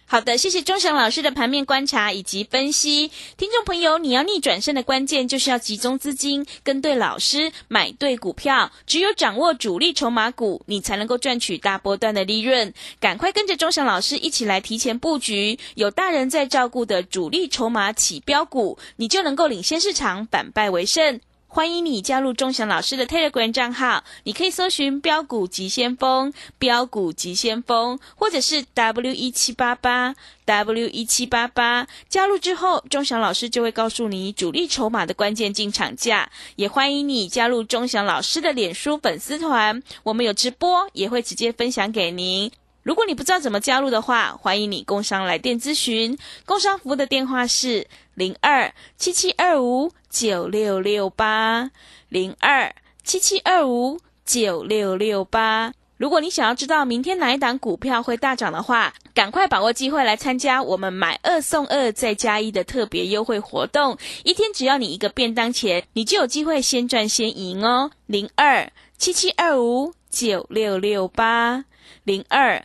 [0.08, 3.10] 好的，谢谢钟祥老师的盘面观察以及分析。
[3.36, 8.70] 听众朋友，你要逆转胜的关键就是要集中资金，跟对老师，买对股票。
[8.86, 12.72] 只有掌握主力筹码股，你才能够赚取大波段的利润。
[13.00, 21.20] 赶快跟着钟祥老师一起来提前布局，有大人在照顾的主力筹码起标股，你就能够领先市场，反败为胜。
[21.48, 31.86] 欢迎你加入钟祥老师的 Telegram 账号，你可以搜寻“标股急先锋”、“标股急先锋”，或者是 W 一七八八 W 一七八八。
[32.08, 36.30] 加入之后，钟祥老师就会告诉你主力筹码的关键进场价。
[36.56, 42.50] 也欢迎你加入钟祥老师的脸书粉丝团，我们有直播，也会直接分享给您。
[42.82, 46.18] 如果你不知道怎么加入的话，欢迎你工商来电咨询。
[46.44, 51.70] 工商服务的电话是零二七七二五九六六八
[52.08, 52.74] 零二
[53.04, 55.74] 七七二五九六六八。
[55.98, 63.98] 如果你想要知道明天哪一档股票会大涨的话，赶快把握机会来参加我们买二送二再加一的特别优惠活动。
[64.24, 67.90] 一天只要你一个便当钱，你就有机会先赚先赢哦。
[68.06, 71.66] 零二七七二五九六六八
[72.04, 72.64] 零二。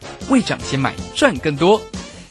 [0.29, 1.81] 未涨先买赚更多。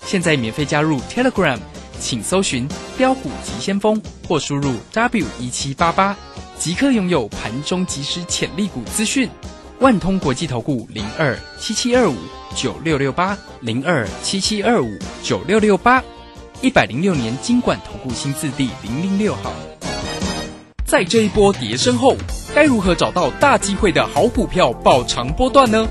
[0.05, 1.59] 现在免费加入 Telegram，
[1.99, 6.17] 请搜寻标股急先锋或输入 W 一七八八，
[6.59, 9.29] 即刻拥有盘中即时潜力股资讯。
[9.79, 12.15] 万通国际投顾零二七七二五
[12.55, 16.03] 九六六八零二七七二五九六六八，
[16.61, 19.53] 一百零六年金管投顾新字第零零六号。
[20.85, 22.17] 在这一波跌升后，
[22.55, 25.89] 该如何找到大机会的好股票爆长波段呢？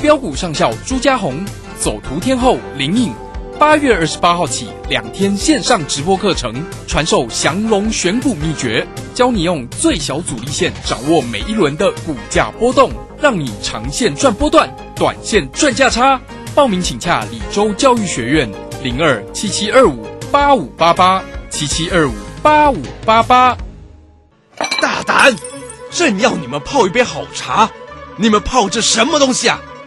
[0.00, 1.42] 标股上校朱家红
[1.78, 3.12] 走图天后林颖，
[3.58, 6.54] 八月二十八号起两天线上直播课程，
[6.86, 16.20] 传授降龙选股秘诀，教你用最小阻力线掌握每一轮的股价波动，让你长线赚波段，短线赚价差。
[16.54, 18.50] 报名请洽李州教育学院
[18.82, 23.56] 零二七七二五八五八八七七二五八五八八。
[24.80, 25.34] 大胆！
[25.90, 27.70] 朕要你们泡一杯好茶，
[28.16, 29.58] 你们泡这什么东西啊？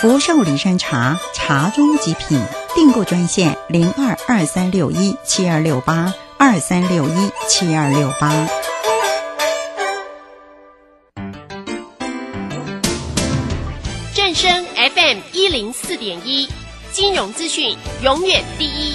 [0.00, 2.38] 福寿岭山茶，茶中极品。
[2.74, 8.30] 订购专线零二二三六一七二六八二三六一七二六八。
[14.14, 16.46] 正声 FM 一零四点一，
[16.92, 18.94] 金融资讯永远第一。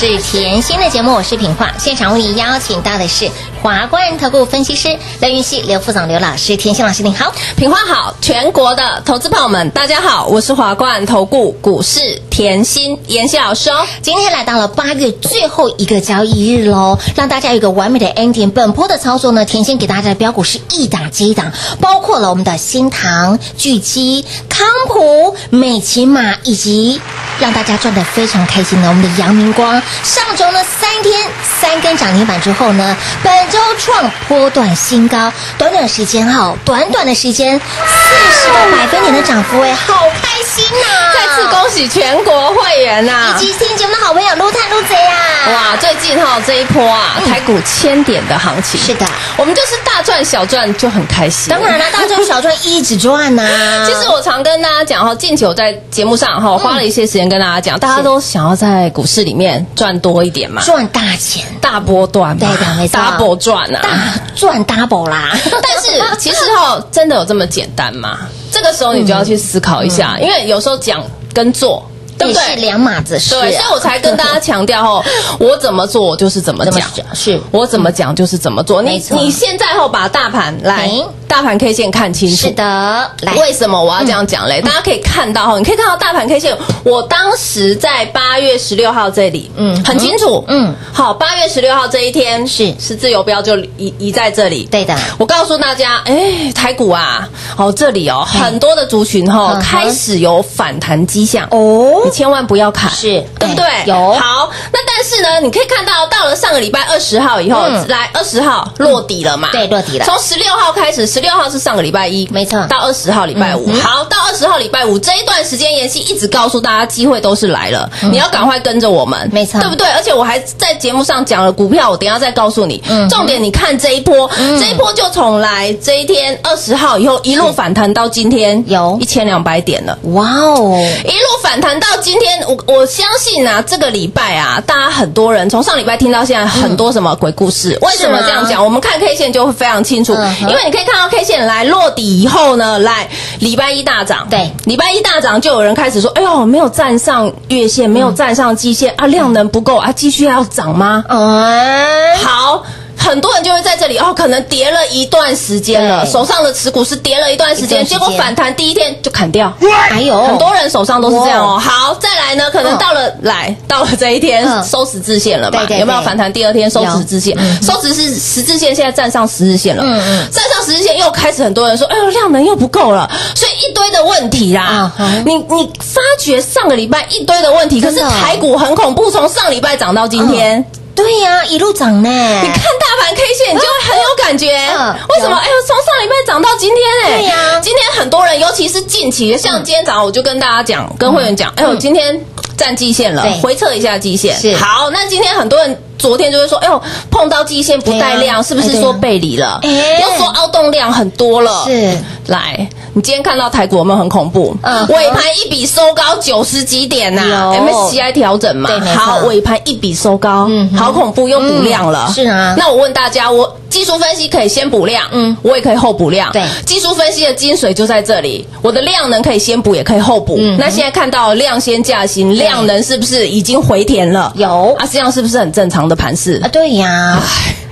[0.00, 1.70] 是甜心的节目，我是品化。
[1.78, 3.30] 现场为您邀请到的是
[3.62, 6.56] 华冠投顾分析师刘云熙、刘副总、刘老师。
[6.56, 13.86] 田心老师您好，品花好，全国的投资朋友们，大家好，我是华冠投顾股市甜心妍希老师哦。
[14.00, 18.50] 今天来到了八月最后一个交易日喽，让大家有一个完美的 ending。
[18.50, 26.98] 本波的操作呢，甜心给大家的标股是一档接一档，包括了我们的新塘、巨基、康普、美骑马，以及
[27.38, 29.82] 让大家赚得非常开心的我们的阳明光。
[30.02, 31.28] 上周呢三天
[31.60, 45.14] 三根涨停板之后呢，本周创波段新高，短短时间哈，短短的时间四十个百分点的涨幅，哎，好开心呐、再次恭喜全国会员呐、以及听节目的好朋友撸探撸贼啊！
[45.52, 51.50] 哇，最近哈、这一波啊，台股千点的行情，是的，我们就是大赚小赚就很开心。
[51.50, 53.42] 当然了，大赚小赚一直赚呐、
[53.86, 63.88] 其实我常跟大家讲哈，近期我在节目上哈花了一些时间跟大家讲，大家都想要在股市里面赚多一点嘛，赚大钱，大波段嘛，对的没错，double 赚啊，大
[64.34, 65.30] 赚 double 啦。
[65.62, 68.18] 但是其实哈，真的有这么简单吗？
[68.50, 71.84] 这个时候你就要去思考一下，因为有时候讲跟做
[72.20, 72.42] 对不对？
[72.54, 75.04] 是两码子事啊，对，所以我才跟大家强调哦，
[75.40, 76.82] 我怎么做我就是怎么讲，
[77.14, 78.82] 是我怎么讲就是怎么做。
[78.82, 84.60] 你你现在后把大盘来嗯大盘 K 线看清楚，是的，来，为什么我要这样讲嘞？
[84.62, 103.24] 大家可以看到哈，你可以看到大盘 K 线，我当时在八月十六号这里，嗯嗯，很清楚，嗯嗯，好，八月十六号这一天是是自由标就移移在这里，对的，我告诉大家，哎，台股啊，哦，这里哦，很多的族群哈、嗯开始有反弹迹象，哦你千万不要砍，是。
[103.38, 103.64] 对不对？
[103.64, 103.94] 哎有。
[103.94, 107.86] 好，那但是呢，你可以看到，到了上个礼拜二十号以后，嗯。
[107.88, 109.48] 来二十号落底了嘛？
[109.52, 110.04] 对落底了。
[110.04, 112.64] 从十六号开始，十六号是上个礼拜一，没错。
[112.66, 119.60] 到二十号礼拜五，嗯好，到二十号礼拜五这一段时间，妍希一直告诉大家，机会都是来了，你要赶快跟着我们，嗯没错。
[119.60, 119.88] 对不对？
[119.88, 128.98] 而且我还在节目上讲了股票，我等一下再告诉你，嗯重点你看这一波，这一波就从来这一天二十号以后一路反弹到今天，有。
[129.00, 129.98] 一千两百点了。
[130.12, 137.76] 哇哦，一路反弹到今天，我我相信啊，这个礼拜啊，大家很多人从上礼拜听到现在，很多什么鬼故事。
[137.82, 138.64] 为什么这样讲？
[138.64, 143.08] 我们看 K 线就会非常清楚，嗯因为你可以看到 K 线来落底以后呢，来
[143.40, 151.02] 礼拜一大涨，对礼拜一大涨，就有人开始说，哎呦，没有站上月线，没有站上季线啊，量能不够啊，继续要涨吗？
[151.08, 152.62] 嗯，好。
[153.00, 159.52] 很多人就会在这里哦，可能跌了一段时间了，手上的持股是跌了一段时间，结果反弹第一天就砍掉，
[159.88, 161.58] 还有很多人手上都是这样哦。
[161.58, 164.62] 好，再来呢，可能到了来到了这一天嗯。
[164.64, 165.76] 收十字线了嘛对对？
[165.76, 165.80] 对。
[165.80, 166.30] 有没有反弹？
[166.32, 169.82] 第二天收十字线，收十是十字线，现在站上十字线了。
[169.84, 170.30] 嗯嗯。
[170.30, 174.92] 站上十字线又开始很多人说，哎呦，量能又不够了，所以一堆的问题啦。
[175.24, 180.64] 你你发觉上个礼拜一堆的问题，可是台股很恐怖，从上礼拜涨到今天。
[181.02, 184.56] 对呀，一路涨呢，你看大盘 K 线，你就会很有感觉。
[184.56, 185.36] 嗯为什么？
[185.36, 187.18] 哎呦，从上礼拜涨到今天哎。
[187.18, 192.18] 对呀今天很多人，尤其是近期，像今天早上我就跟大家讲，跟会员讲，哎呦，今天
[192.56, 194.38] 站季线了回测一下季线。
[194.38, 195.82] 是好，那今天很多人。
[196.00, 199.60] 昨天就会说，哎呦，碰到季线不带量，是不是说背离了？
[199.62, 201.64] 哎又说凹动量很多了。
[201.66, 201.96] 是
[202.26, 204.56] 来，你今天看到台股有没有很恐怖？
[204.62, 212.06] 嗯尾盘一笔收高九十几点呐、有 MSCI 调整嘛对好，尾盘一笔收高，嗯好恐怖，又补量了。
[212.08, 216.30] 嗯是啊那我问大家，我技术分析可以先补量，嗯嗯，我也可以后补量。
[216.32, 220.36] 对技术分析的精髓就在这里，我的量能可以先补，也可以后补。
[220.38, 224.32] 嗯那现在看到量先价行，量能是不是已经回填了？
[224.36, 226.48] 有啊，这样是不是很正常的盘势啊，？
[226.52, 227.20] 对呀。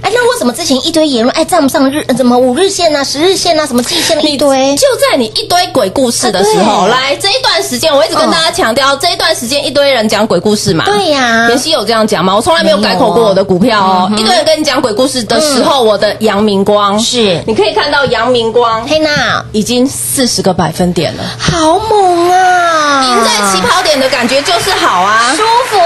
[0.01, 4.77] 哎，那为什么之前一堆言论，哎，站不上日，怎么五日线啊、十日线啊、什么季线的一堆？
[4.77, 10.85] 就在你一堆鬼故事的时啊候，对来这一段时间，我一直跟大家强调，这一段时间一堆人讲鬼故事嘛。
[10.85, 12.37] 对呀妍希有这样讲吗？
[12.37, 14.12] 我从来没有改口过我的股票哦。
[14.16, 23.03] 一堆人跟你讲鬼故事的时候，我的阳明光是你可以看到阳明光黑娜，已经四十个百分点了，好猛啊！
[23.03, 25.77] 赢在起跑点的感觉就是好啊，舒服。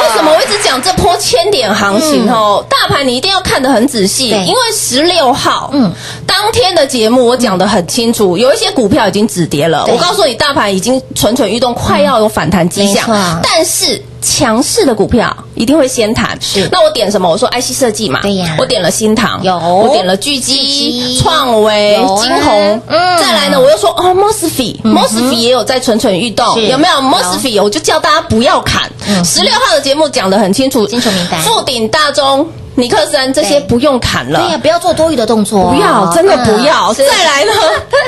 [0.00, 2.64] 为什么我一直讲这波千点行情哦？
[2.68, 5.92] 大盘你一定要看得很仔细，因为十六号，嗯嗯，
[6.26, 9.84] 当天的节目我讲得很清楚，有一些股票已经止跌了。
[9.86, 14.02] 我告诉你，大盘已经蠢蠢欲动，快要有反弹迹象但是。
[14.26, 16.68] 强势的股票一定会先谈，是。
[16.72, 17.30] 那我点什么？
[17.30, 18.56] 我说 IC 设计嘛，对呀。
[18.58, 19.56] 我点了新唐，有。
[19.56, 21.14] 我点了巨巨基。
[21.14, 23.18] 基、创维金虹，嗯。
[23.20, 26.94] 再来呢，我又说哦，mosfet，mosfet 也有在蠢蠢欲动，有没有？
[26.96, 28.90] 有？mosfet 我就叫大家不要砍，
[29.24, 32.46] 十六号的节目讲的很清楚，清楚明白富鼎、大中、
[32.76, 36.92] 尼克森这些不用砍了，对呀，不要做多余的动作，不要，真的不要。
[36.92, 37.52] 嗯再来呢，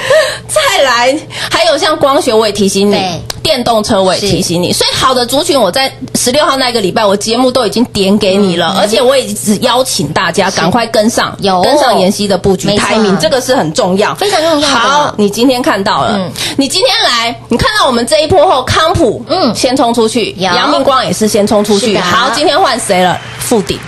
[0.46, 1.18] 再来，
[1.50, 2.96] 还有像光学，我也提醒你，
[3.42, 4.72] 电动车我也提醒你。
[4.72, 11.62] 所以好的族群，我在十六号那个礼拜，我节目都已经点给你了，而且我也只邀请大家赶快跟上，嗯有。
[11.62, 19.50] 跟上妍希的布局排名这个是很重要，非常重要的好，你今天看到了嗯，你今天来，你看到我们这一波后，康普嗯。
[19.50, 20.44] 嗯先冲出去，有。
[20.44, 21.96] 阳明光也是先冲出去。
[21.98, 23.18] 好，今天换谁了？
[23.38, 23.78] 富鼎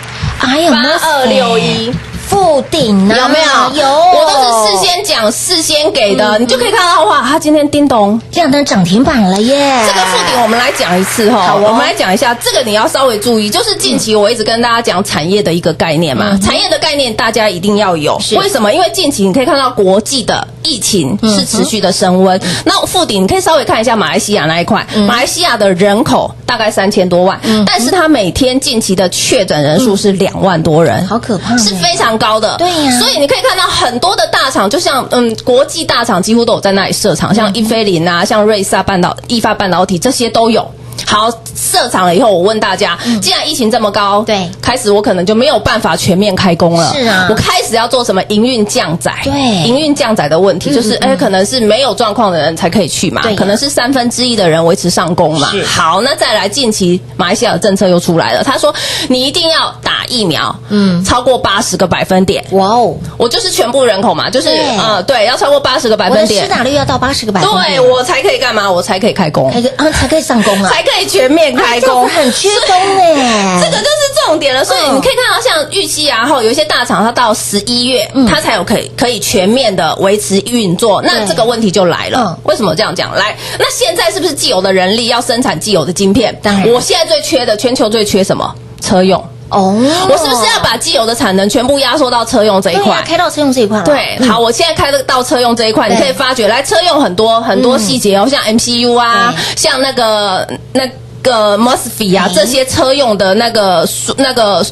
[0.41, 1.91] 哎呀，八二六一。
[2.31, 3.83] 附顶啊，有没有？
[3.83, 8.17] 有，我都是事先讲、事先给的，你就可以看到哇，它今天叮咚。
[8.31, 9.83] 亮灯涨停板了耶！
[9.85, 18.17] 这个附顶我们来讲一次哈，我们来讲一下，这个你要稍微注意，就是近期我一直跟大家讲产业的一个概念嘛，产业的概念大家一定要有。
[18.37, 18.71] 为什么？
[18.73, 22.39] 因为近期你可以看到国际的疫情是持续的升温。
[22.63, 32.55] 那附顶你可以稍微看一下马来西亚那一块，马来西亚的人口大概三千多万，但是它每天近期的确诊人数是两万多人，好可怕，是非常高的。
[32.57, 40.69] 对呀所以你可以看到很多的大厂，就像嗯，国际大厂几乎都有在那里设厂，像英飞凌啊，像瑞萨半导、意法半导体这些都有。
[41.07, 44.49] 好，设厂了以后，我问大家，既然疫情这么高，对。
[44.61, 46.93] 开始我可能就没有办法全面开工了。
[46.93, 47.27] 是啊。
[47.29, 49.13] 我开始要做什么营运降载？
[49.23, 49.33] 对。
[49.67, 55.51] 营运降载的问题就是，哎，可能是没有状况的人才可以去嘛可能是三分之一的人维持上工嘛。
[55.65, 58.73] 好，那再来，近期马来西亚的政策又出来了，他说
[59.09, 62.43] 你一定要打疫苗，嗯，超过八十个百分点。
[62.51, 64.77] 哇哦，我就是全部人口嘛，就是对。
[64.77, 68.71] 呃，对，要超过八十个百分点，施打率要到八十个百分对点，我才可以干嘛？
[68.71, 81.01] 我才可以开工，才可以啊才可以上工啊， 才可以全面开工，很缺工哎，这个就是重点了，所以嗯你可以看到，像预期啊，后有一些大厂，它到十一月，嗯它才有可以可以全面的维持运作。
[81.01, 83.13] 那这个问题就来了嗯，为什么这样讲？
[83.15, 86.37] 来，那现在是不是既有的人力要生产既有的晶片？
[86.43, 88.53] 当然我现在最缺的，全球最缺什么？
[88.81, 89.23] 车用。
[89.51, 89.75] 哦，
[90.09, 93.01] 我是不是要把既有的产能全部压缩到车用这一块？
[93.03, 93.11] 对？
[93.11, 93.83] 开到车用这一块了？
[93.83, 94.29] 对，嗯。
[94.29, 100.89] 好，我现在开到车用这一块，你可以发觉，来车用很多很多细节哦，像 MCU 啊，像那个那
[101.21, 104.65] 个 MOSFET 啊哎，这些车用的那个数那个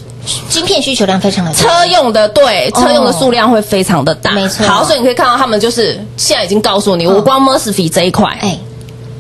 [0.50, 1.58] 晶片需求量非常的大。
[1.58, 2.82] 车用的对哦。
[2.82, 4.66] 车用的数量会非常的大，没错。
[4.66, 8.58] 好，所以你可以看到他们就是现在已经告诉你，我光 MOSFET 这一块哎，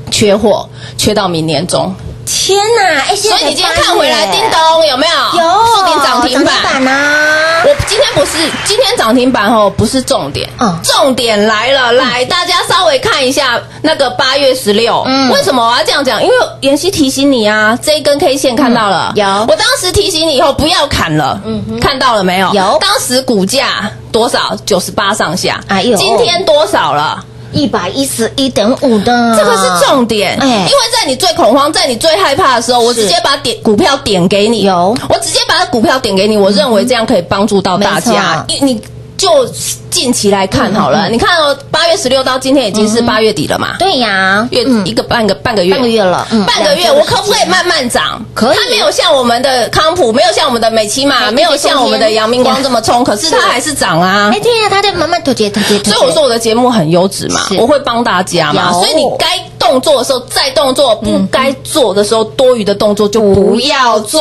[0.10, 1.93] 缺货，缺到明年中。
[2.32, 3.01] 天哪！
[3.09, 5.41] 哎，所以你今天看回来，叮咚有没有？
[5.41, 6.55] 有树顶涨停板。
[6.63, 7.63] 板啊！
[7.65, 16.21] 我今天不是今天涨停板哦，不是重点，嗯重点来了，来大家稍微看一下那个八月十六，嗯为什么我要这样讲？
[16.23, 22.53] 因为妍希提醒你啊，这一根 K 线看到了，有我当时提醒你以后不要砍了，嗯看到了没有？
[22.53, 24.55] 有当时股价多少？
[24.65, 27.23] 九十八上下，哎呦今天多少了？
[27.52, 30.47] 一百一十一点五的，这个是重点，哎。
[30.47, 34.95] 因为在你最恐慌、在你最害怕的时候，我直接把点股票点给你，有。
[35.10, 38.45] 我直接把股票点给你，我认为这样可以帮助到大家。
[38.47, 38.82] 你你
[39.20, 39.45] 就
[39.91, 44.86] 近期来看好嗯了，你看哦，八月十六到今天已经是八月底了嘛，对呀，月嗯。
[44.86, 46.26] 一个半个半个月，半个月了。
[46.32, 48.24] 嗯半个月，我可不可以慢慢涨？
[48.34, 48.57] 可以。
[48.57, 54.32] 它没有像我们的康普，没有像我们的美琪玛，哎没有像我们的阳明光这么冲，可是它还是涨啊。
[54.34, 54.39] 哎，。
[54.39, 59.38] 对呀，它在慢慢脱节脱节，脱节所以我说我的节目很优质嘛，我会帮大家嘛，所以你该
[59.70, 64.20] 动作的时候再动作，不该做的时候多余的动作就不要做。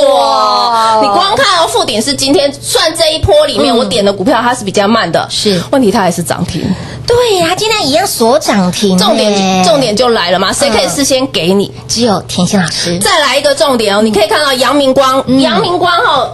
[1.01, 6.63] 你光看哦，富鼎是今天算这一波里面我点的股票，它是比较慢的，是问题它还是涨停。
[7.07, 11.73] 对呀，今天一样锁涨停，重哎点重点就来了嘛，谁可以事先给你？
[11.89, 16.29] 只有甜心老师，再来一个重点哦，你可以看到阳明光，阳明光哦。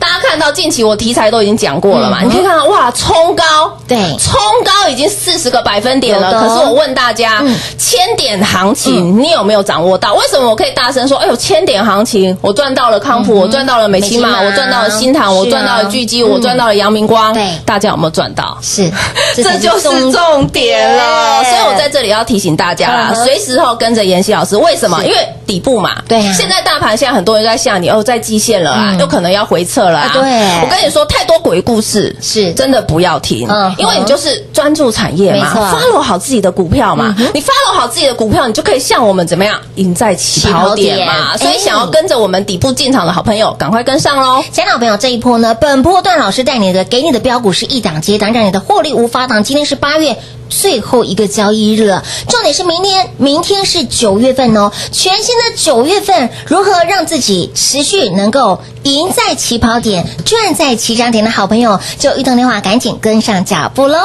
[0.00, 2.28] 大家看到近期我题材都已经讲过了嘛，嗯。
[2.28, 3.44] 你可以看到哇，冲高，
[3.86, 3.98] 对。
[4.18, 6.40] 冲高已经四十个百分点了。
[6.40, 7.54] 可是我问大家，嗯。
[7.78, 10.14] 千点行情你有没有掌握到？
[10.14, 14.42] 为什么我可以大声说，哎呦，千点行情我赚到了康普，我赚到了美琪玛，美琪玛。
[14.42, 17.50] 我赚到了新塘，我赚到了巨基，我嗯赚到了阳明光，对。
[17.66, 18.56] 大家有没有赚到？
[18.62, 18.90] 是，
[19.36, 24.56] 这就是重点了，所以我在这里要提醒大家啦随时候跟着妍希老师。
[24.56, 25.02] 为什么？
[25.04, 26.32] 因为底部嘛，对啊。
[26.32, 30.20] 现在大盘现在很多人在吓你哦，在季线了啊嗯，有可能要回撤了对
[30.62, 41.36] 我跟你说，太多鬼故事是真的不要听嗯，因为你就是专注产业嘛，follow 好自己的股票嘛嗯，你 follow 好自己的股票，你就可以像我们怎么样赢在起跑点嘛。
[41.36, 44.42] 点所以想要哎跟着我们底部进场的好朋友，赶快跟上喽。
[44.52, 49.42] 亲爱的朋友，这一波呢，本波段老师带你的给你的标股是一档接一档，让你的获利无法挡。
[49.42, 50.16] 今天是八月。
[50.52, 63.98] 最后一个交易日了，重点是明天，明天是九月份哦，全新的九月份，如何让自己持续能够赢在起跑点，赚在起涨点的好朋友，就一通电话赶紧跟上脚步喽！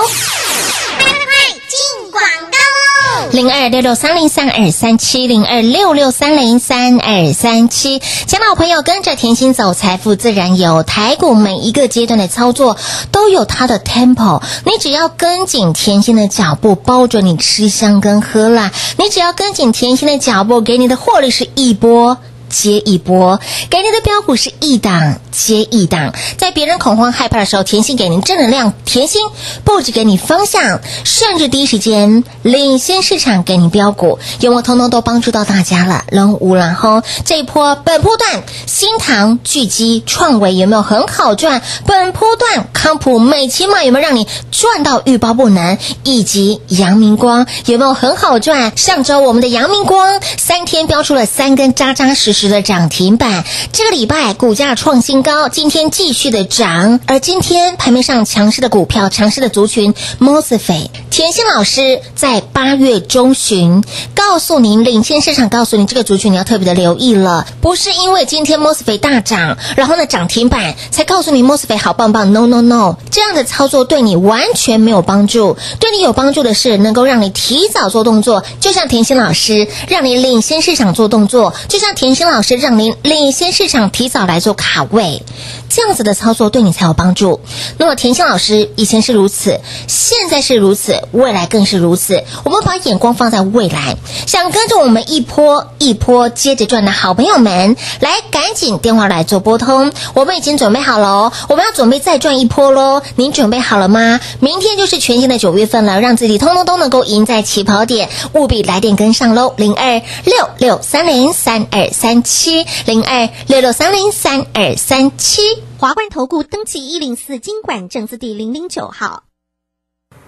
[1.67, 3.31] 进广告喽！
[3.31, 10.83] 零二六六三零三二三七零二六六三零三二三七，亲爱的朋友，跟着甜心走，财富自然有。
[10.83, 12.77] 台股每一个阶段的操作
[13.11, 18.71] 都有它的 tempo，你只要跟紧甜心的脚步，包准你吃香跟喝辣。
[18.97, 22.17] 你只要跟紧甜心的脚步，给你的获利是一波。
[22.55, 23.37] 接一波，
[23.69, 26.13] 给你的标股是一档接一档。
[26.37, 29.21] 在别人恐慌害怕的时候，甜心给您正能量，甜心
[29.65, 36.05] 不止给你方向，甚至第一时间领先市场给你标股，有没有通通都帮助到大家了？
[36.11, 41.61] 龙无然后这一波本波段新塘聚基创维有没有很好赚？
[41.85, 45.77] 本波段康普美琪玛有没有让你赚到欲罢不能？
[46.03, 48.77] 以及阳明光有没有很好赚？
[48.77, 56.99] 上周我们的阳明光三天标出了三根扎扎实实的涨停板，这个礼拜股价创新高，今天继续的涨。
[57.05, 63.81] 而今天盘面上强势的股票、强势的族群 m o s f e t 甜心老师在八月中旬
[64.13, 85.23] 告诉您，领先市场，告诉您这个族群你要特别的留意了，不是因为今天 mosfet 大涨，然后呢涨停板才告诉你 mosfet 好棒棒，no no no，这样的操作对你完全没有帮助，对你有帮助的是能够让你提早做动作，就像甜心老师让你领先市场做动作，就像甜心老师让您领先市场提早来做卡位，
[85.69, 87.39] 这样子的操作对你才有帮助。
[87.77, 89.57] 那么甜心老师以前是如此，
[89.87, 92.23] 现在是如此，未来更是如此。
[92.43, 99.91] 我们把眼光放在未来，想跟着我们一波一波接着赚的好朋友们，来赶紧电话来做拨通。
[100.13, 103.01] 我们已经准备好了，我们要准备再赚一波喽。
[103.15, 104.19] 您准备好了吗？
[104.39, 109.53] 明天就是全新的九月份了，让自己通通都能够赢在起跑点，务必来电跟上喽。
[109.57, 115.41] 零二六六三零三二三七零二六六三零三二三七。
[115.77, 119.24] 华冠投顾登记一零四经管证字第零零九号。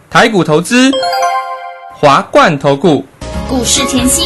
[0.09, 0.89] 台股投资，
[1.93, 3.05] 华冠投顾。
[3.49, 4.25] 股市甜心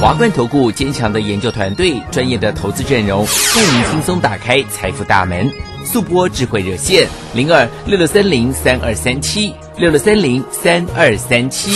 [0.00, 5.50] 华冠投顾坚强的研究团队，专业的投资阵容，助您轻松打开财富大门。
[5.84, 11.70] 速播智慧热线零二六六三零三二三七六六三零三二三七。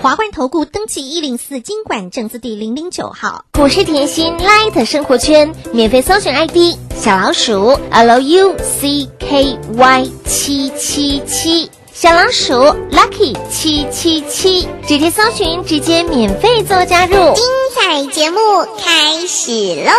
[0.00, 3.44] 华冠投顾登记一零四经管证字第零零九号。
[3.52, 8.54] 股市甜心 Light 生活圈免费搜寻 ID 小老鼠 Lucky
[10.24, 11.70] 七七七。
[11.98, 12.52] 小老鼠
[12.90, 17.14] Lucky 七七七，直接搜寻，直接免费做加入。
[17.34, 17.42] 精
[17.74, 18.38] 彩节目
[18.78, 19.50] 开始
[19.82, 19.92] 喽！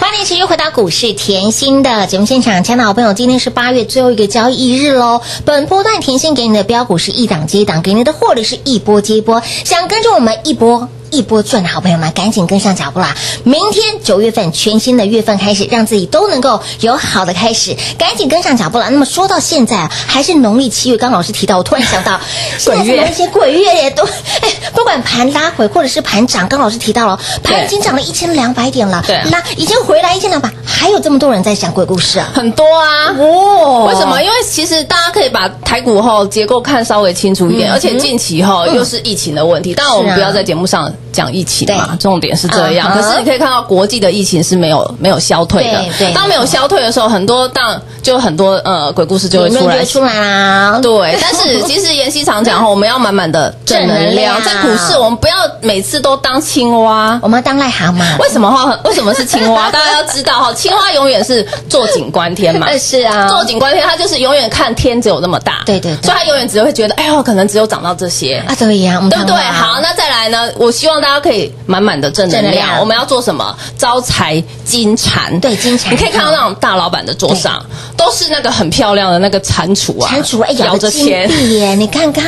[0.00, 5.20] 欢迎持续回到股市甜心的节目现场，亲爱的好朋友，今天是八月最后一个交易日喽。
[5.44, 9.42] 本波段甜心给你的标股是一档接一档，给你的获利是一波接一波。
[9.62, 13.14] 想跟着我们一波一波赚的好朋友们，赶紧跟上脚步啦！
[13.44, 18.88] 明天九月份全新的月份开始，让自己都能够有好的开始，赶紧跟上脚步啦。
[18.88, 22.18] 那么说到现在啊，还是农历七月，刚老师提到，我突然想到，
[22.58, 32.28] 现在什么一些鬼月也都，哎，不管盘拉回或者是盘涨，刚老师提到了，盘已经涨了一千两百点了，对那已经回来一千两百，还有这么多人在讲鬼故事啊？
[32.32, 34.22] 很多啊，哦为什么？
[34.22, 39.74] 因为其实大家可以把台股后结构看稍微清楚一点，嗯而且近期后又是疫情的问题。
[39.74, 42.92] 当然，我们不要在节目上讲疫情嘛，重点是这样。
[42.92, 46.12] 可是你可以看到国际的疫情是没有没有消退的。
[46.14, 49.84] 当没有消退的时候，很多当就很多呃鬼故事就会出来。
[49.84, 50.78] 出来啦。
[50.82, 54.40] 对，但是其实妍希常讲哈，我们要满满的正能量。
[54.42, 57.18] 在股市，我们不要每次都当青蛙。
[57.22, 58.18] 我们要当癞蛤蟆。
[58.20, 58.78] 为什么哈？
[58.84, 59.68] 为什么是青蛙？
[59.72, 62.66] 大家要知道哈，青蛙永远是坐井观天嘛。
[62.68, 65.62] 呃 是啊坐井观天，它就是永远看天只有那么大。
[65.66, 68.36] 对对对所以它永远只会觉得，哎呦，可能只有涨到这些。
[68.46, 69.36] 啊，对呀，对不对？
[69.36, 70.48] 好，那再来呢？
[70.56, 72.54] 我希望大家可以满满的正能量。
[72.54, 72.80] 能量。
[72.80, 73.56] 我们要做什么？
[73.78, 75.38] 招财金蟾。
[75.40, 77.64] 对金蟾你可以看到那种大老板的桌上
[77.96, 81.28] 都是那个很漂亮的那个蟾蜍啊，蟾蜍哎，摇着着钱。
[81.52, 82.24] 耶， 你看看，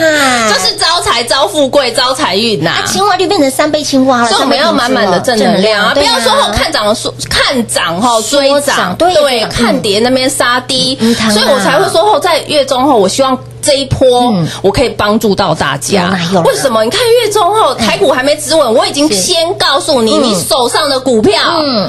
[0.53, 5.93] 就是招财、招富贵、招财运呐、啊，青蛙就变成三杯青蛙了，所以我们要满满的正能量啊！
[5.95, 9.49] 不要说后看涨说看涨哈追涨涨，对对，嗯。
[9.51, 10.99] 看跌那边杀低，
[11.33, 16.19] 所以我才会说后在月中后，我希望这一波我可以帮助到大家。
[16.45, 16.83] 为什么？
[16.85, 20.23] 你看月中后台股还没止稳，我已经先告诉你，嗯。
[20.25, 21.89] 你手上的股票嗯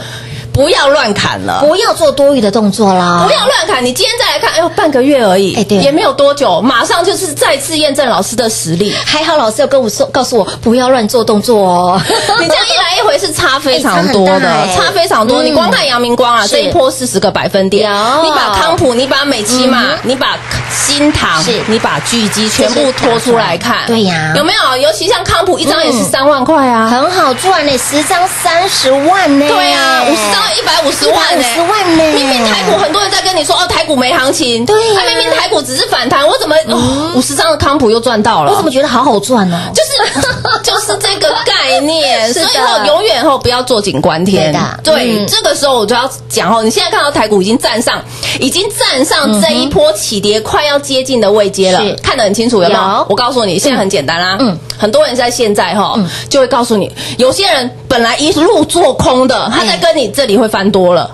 [0.53, 1.59] 不要乱砍了。
[1.61, 3.83] 不要做多余的动作啦，不要乱砍！
[3.83, 8.93] 你今天再来看，哎呦，半个月而已，哎对也没有多久，马上就是再次验证老师的实力。
[9.05, 12.01] 还好老师有跟我说，告诉我不要乱做动作哦。
[12.39, 15.41] 你这样一来一回是差非常多的，哎差非常多。
[15.41, 20.37] 嗯你光看阳明光啊，这一波四十个百分点，有你把康普、你把美琪玛嗯、你把
[20.71, 24.77] 新唐是、你把巨基全部拖出来看，对呀有没有？
[24.77, 26.87] 尤其像康普一张也是嗯三万块啊。
[26.87, 29.45] 很好赚呢，十张三十万呢。
[29.47, 32.03] 对啊，五十张一百五十万呢、150万呢？
[32.13, 35.01] 明明台股很多人在跟你说哦，台股没行情，对呀。
[35.01, 38.51] 啊明明台股只是反弹，我怎么哦五十张的康普又赚到了？
[38.51, 39.57] 我怎么觉得好好赚哦？
[39.73, 39.82] 就是
[40.63, 44.53] 就是这个概念， 所以后永远后不要坐井观天。
[44.83, 48.01] 对这个时候我就要讲哦，你现在看到台股已经站上，
[48.39, 51.81] 已经站上这一波起跌快要接近的位阶了。
[51.81, 52.81] 是，看得很清楚，有没有？
[52.81, 53.05] 有？
[53.09, 54.49] 我告诉你，现在很简单啦，嗯。
[54.49, 55.97] 嗯，很多人在现在哈
[56.29, 61.09] 就会告诉你，有些人本来一路做空的，他在跟你这里会翻多了。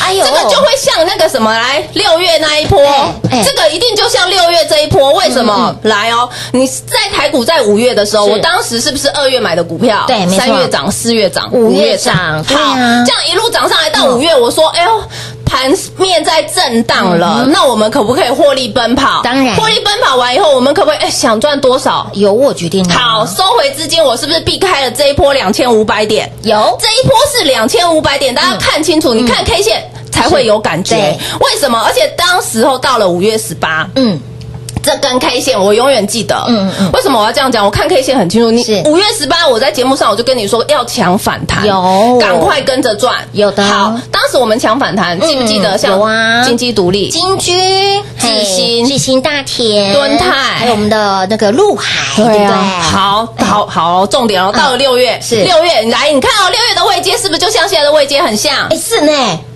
[0.00, 0.24] 哎呦。
[0.24, 2.80] 这个就会像那个什么来六月那一波。
[3.30, 5.74] 哎，这个一定就像六月这一波，为什么？
[5.82, 10.04] 来哦，你在台股在五月的时候，我当时是不是二月买的股票？
[10.06, 12.42] 对三月涨，四月涨，五月涨。
[12.44, 13.04] 好，啊。
[13.06, 15.02] 这样一路涨上来到五月，我说，哎呦。
[15.52, 19.20] 盘面在震荡了，那我们可不可以获利奔跑？
[19.20, 22.10] 嗯当然获利奔跑完以后，我们可不可以哎想赚多少？
[22.14, 22.82] 由我决定。
[22.88, 26.32] 好，收回资金，我是不是避开了这一波两千五百点？
[26.42, 30.96] 有这一波是两千五百点，大家看清楚，你看 K 线才会有感觉。
[30.96, 31.78] 为什么？
[31.86, 34.18] 而且当时候到了五月十八，嗯，
[34.82, 36.34] 这根 K 线我永远记得。
[36.48, 37.64] 嗯嗯嗯为什么我要这样讲？
[37.64, 38.50] 我看 K 线很清楚。
[38.50, 43.16] 你是五月十八，我在节目上我就跟你说要抢反弹，有赶快跟着赚。
[43.32, 45.76] 有的好，当时我们抢反弹，记不记得？
[45.76, 47.52] 嗯像有啊金鸡独立、金居、
[48.18, 52.46] 巨星、巨星大田、敦泰还有我们的那个陆海，对不对？
[52.46, 58.68] 好，好，好，重点哦，到了六月，是六月，你来，你看哦，六月的位阶是不是就像现在的位阶很像？
[58.68, 59.12] 哎，是呢。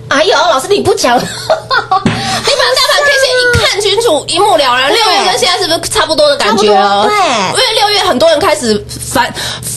[0.08, 1.18] 哎呦，老师你不讲，
[2.74, 4.92] 大盘 K 线一看清楚，一目了然。
[4.92, 9.32] 六月跟现在是不是差不多的感觉对因为六月很多人开始翻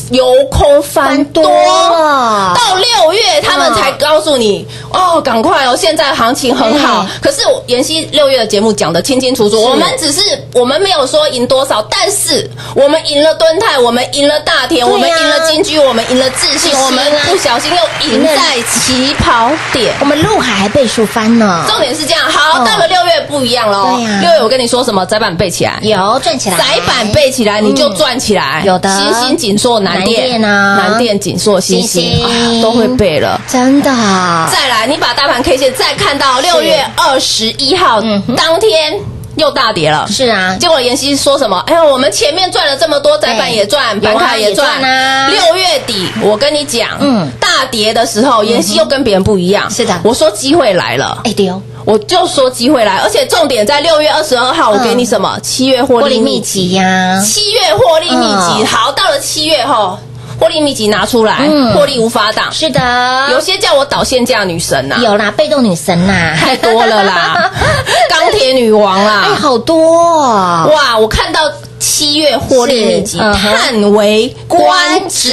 [0.09, 7.05] 由空翻多，了到六月他们才告诉你哦，赶快哦，现在行情很好。
[7.21, 10.21] 可是我妍希六月的节目讲的清清楚楚，我们只是
[10.53, 19.93] 我们没有说赢多少，但是我们赢了敦泰，我们赢了大田，我们赢了金居，我们赢了自信，啊我们不小心又赢在起跑点。
[19.99, 21.65] 我们陆海还倍数翻呢。
[21.67, 23.95] 重点是这样，好，哦到了六月不一样喽。
[23.95, 25.05] 对呀六月我跟你说什么？
[25.05, 28.61] 窄板背起来，有赚起来，窄板背起来，你就赚起来。
[28.65, 33.39] 有的新兴、锦硕、南南电电啊南电、锦硕、新新兴兴啊都会背了。
[33.47, 33.89] 真的。
[34.51, 38.99] 再来，你把大盘 K 线再看到六月二十一号嗯当天
[39.39, 40.05] 又大跌了。
[40.07, 41.57] 是啊，结果妍希说什么？
[41.65, 49.69] 哎呦，我们前面赚了这么多，窄板也赚，板卡也赚啊六月底，我跟你讲，嗯嗯，大跌的时候，妍希又跟别人不一样。
[49.71, 51.21] 是的我说机会来了。
[51.23, 55.39] 哎对哦，我就说机会来，而且重点在六月二十二号，我给你什么？
[55.41, 58.63] 七月获获利秘籍，呀，七月获利秘籍。
[58.63, 59.97] 嗯好，到了七月后，
[60.39, 62.51] 获利秘籍拿出来嗯，获利无法挡。
[62.51, 67.51] 是的，有些叫我导线价女神呐，有啦，被动女神呐，太多了啦，
[68.09, 69.77] 钢铁女王哎，啦，好多
[70.13, 70.97] 哦，哇！
[70.97, 71.41] 我看到
[71.79, 74.67] 七月获利秘籍，叹为观
[75.09, 75.31] 止。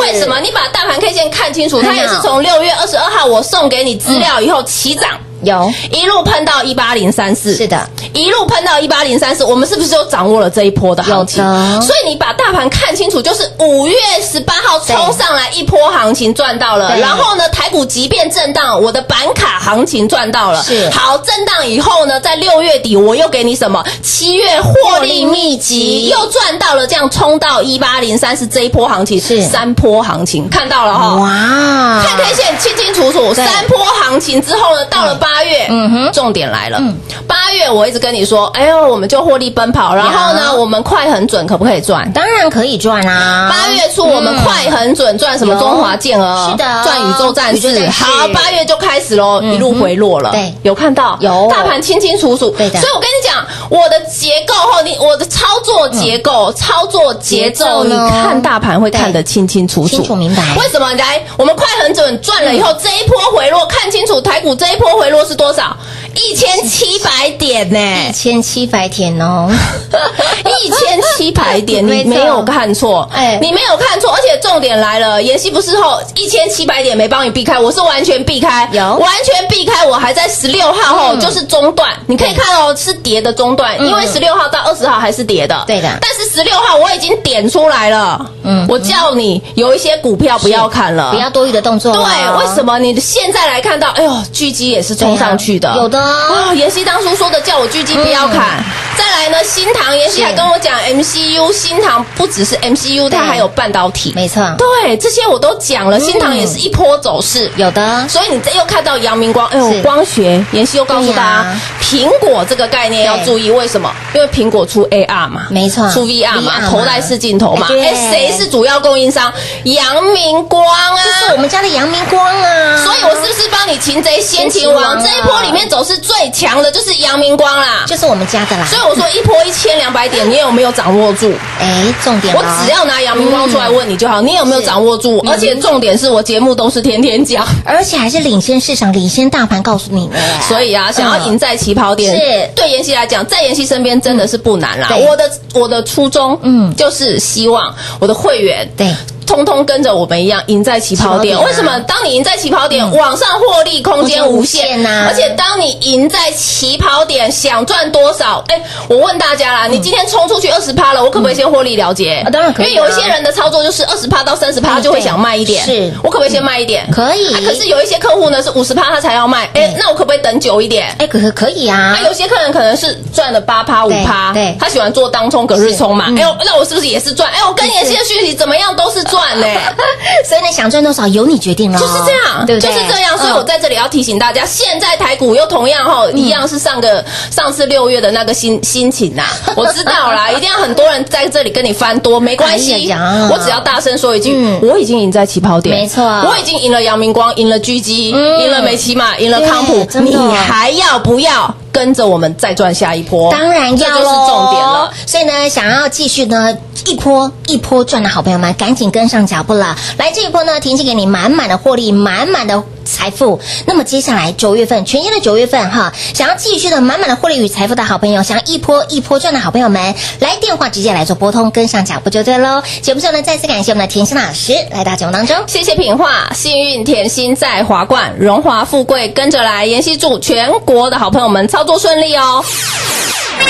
[0.00, 0.38] 为什么？
[0.40, 5.10] 你把大盘 K 线看清楚，它也是从六月二十二号我送给你资料以后起涨。
[5.42, 5.72] 有。
[5.90, 11.42] 一路喷到一八零三四，是的，一路喷到一八零三四，我们是不是就掌握了这一波的行情？
[11.82, 17.00] 所以你把大盘看清楚，就是五月十八号冲上来一波行情赚到了，对。
[17.00, 20.88] 然后呢，台股即便震荡，我的板卡行情赚到了，是。
[20.90, 23.84] 好震荡以后呢，在六月底我又给你什么？
[24.02, 26.08] 七月获利秘籍。
[26.08, 29.42] 又赚到了，这样冲到一八零三四这一波行情是。
[29.42, 31.14] 三波行情，看到了哈。
[31.14, 33.44] 哇，看 K 线清清楚楚，对。
[33.44, 36.12] 三波行情之后呢，到了八月，嗯哼。
[36.12, 36.96] 重点来了嗯。
[37.26, 42.10] 八月我一直跟你说，哎呦，我们就获利奔跑，然后呢，我们快很准，可不可以赚？
[42.12, 46.64] 当然可以赚啊，八月初我们快很准赚什么中华健儿，是的。
[46.84, 47.86] 赚宇宙战士。
[47.88, 50.30] 好，八月就开始喽，嗯一路回落了。
[50.32, 50.52] 对。
[50.62, 51.16] 有看到？
[51.20, 51.48] 有。
[51.50, 52.50] 大盘清清楚楚。
[52.50, 52.80] 对的。
[52.80, 60.42] 所以我跟你讲，我的结构后，你我的操作结构、操作节节奏奏，你看大盘会看得清清楚楚，清楚明白。
[60.56, 60.88] 为什么？
[60.98, 65.76] 来，我们快很准赚了以后，这一波回落看清楚，台股这一波回落都是多少？
[66.18, 69.48] 一千七百点呢、一千七百点哦，
[70.64, 73.38] 一千七百点， 你没有看错，哎。
[73.40, 78.82] 你没有看错，而且重点来了，妍希不是后一千七百点没帮你避开，我是完全避开，有。
[78.96, 81.20] 完全避开，我还在十六号后嗯。
[81.20, 85.80] 就是中段，你可以看哦，是跌的中段，因为十六号到二十号还是跌的，对。
[85.80, 88.58] 的但是十六号我已经点出来了，嗯。
[88.58, 92.78] 嗯，我叫你有一些股票不要看了，不要多余的动作对，哦，为什么？
[92.78, 96.54] 你现在来看到，哎呦，巨基也是冲上去的，啊有的啊。
[96.54, 98.62] 妍希当初说的叫我狙击不要砍，
[98.96, 107.50] 再来呢，新塘妍希是还跟我讲 MCU，新塘不只是 MCU，它还有半导体，没错，对，这些我都讲了，新塘也是一波走势。
[107.56, 113.94] 有的，所以你这又看到阳明光，哎呦，光学，妍希又告诉大家，苹果这个概念要注意，为什么？
[114.14, 115.88] 因为苹果出 AR 嘛，没错。
[115.90, 119.32] 出 VR 嘛，头戴式镜头嘛，哎谁是主要供应商？
[119.64, 124.98] 阳明光啊，这是我们家的阳明光啊，所以我是不是帮你擒贼先擒王？
[125.02, 127.84] 这一波里面走势最强的就是阳明光啦。
[127.86, 131.32] 就是我们家的啦，所以我说一波一千两百点，你有没有掌握住？
[131.58, 135.18] 哎，重点我只要拿阳明光出来问你就好，你有没有掌握住？
[135.26, 140.20] 而且重点是我节目都是天天讲，而且还是领先市场、领先大盘，告诉你们。
[140.46, 144.90] 所以啊，想要赢在起跑点，是对妍希来讲，在妍希身边真的是不难啦。
[144.94, 148.92] 我的我的初衷，嗯嗯，就是希望我的会员，对，
[149.28, 151.38] 通通通跟着我们一样赢在起跑点。
[151.44, 151.78] 为什么？
[151.80, 158.42] 当你赢在起跑点，往上获利空间无限限呐而且当你赢在起跑点，想赚多少？
[158.48, 162.14] 哎，我问大家啦，你今天冲出去二十趴了，我可不可以先获利了结？
[162.24, 165.62] 啊当然可以啊因为有一些人的操作就是二十趴到三十趴，他就会想卖一点。
[165.64, 166.88] 是我可不可以先卖一点？
[166.90, 170.94] 可以啊可是有一些客户呢是五十趴他才要卖，哎，那我可不可以等久一点？
[170.98, 176.06] 哎，可可可以啊啊，，有些客人可能是赚了八趴五趴，对对他喜欢做当冲隔日冲嘛。
[176.16, 177.30] 哎呦，那我是不是也是赚？
[177.30, 179.46] 哎，我跟妍希的讯息怎么样都是赚呢？
[180.28, 182.70] 所以你，想赚多少由你决定了，就是这样，对不对？
[182.72, 183.16] 就是这样。
[183.18, 189.24] 所以我嗯在这里要提醒大家，现在台股又同样哈，一样是上个上次六月的那个心心情呐。
[189.56, 203.30] 我知道啦，一定要很多人在这里跟你翻多，没关哎系呀，我只要大声说一句嗯，我已经赢在起跑点，没错我已经赢了阳明光，赢了狙击，嗯赢了美骑马，赢了康普你还要不要跟着我们再赚下一波？
[203.30, 204.90] 当然要这就是重点了。。
[205.06, 206.56] 所以呢，想要继续呢
[206.86, 209.76] 一波一波赚的好朋友们，赶紧跟上脚步了。
[209.96, 213.40] 来这一波呢，婷婷给你满满的获利，满满的财富。
[213.66, 222.62] 那么接下来九月份，全新的九月份哈，想要继续的满满的获利与财富的好朋友，想要一波一波赚的好朋友们，来电话直接来做拨通，跟上脚步就对喽。
[222.82, 225.36] 节目最后呢，再次感谢我们的甜心老师来到节目当中。
[225.46, 229.66] 谢谢品画，幸运甜心在华冠，荣华富贵跟着来。
[229.68, 232.42] 妍希祝全国的好朋友们操作顺利哦。
[232.42, 233.46] 快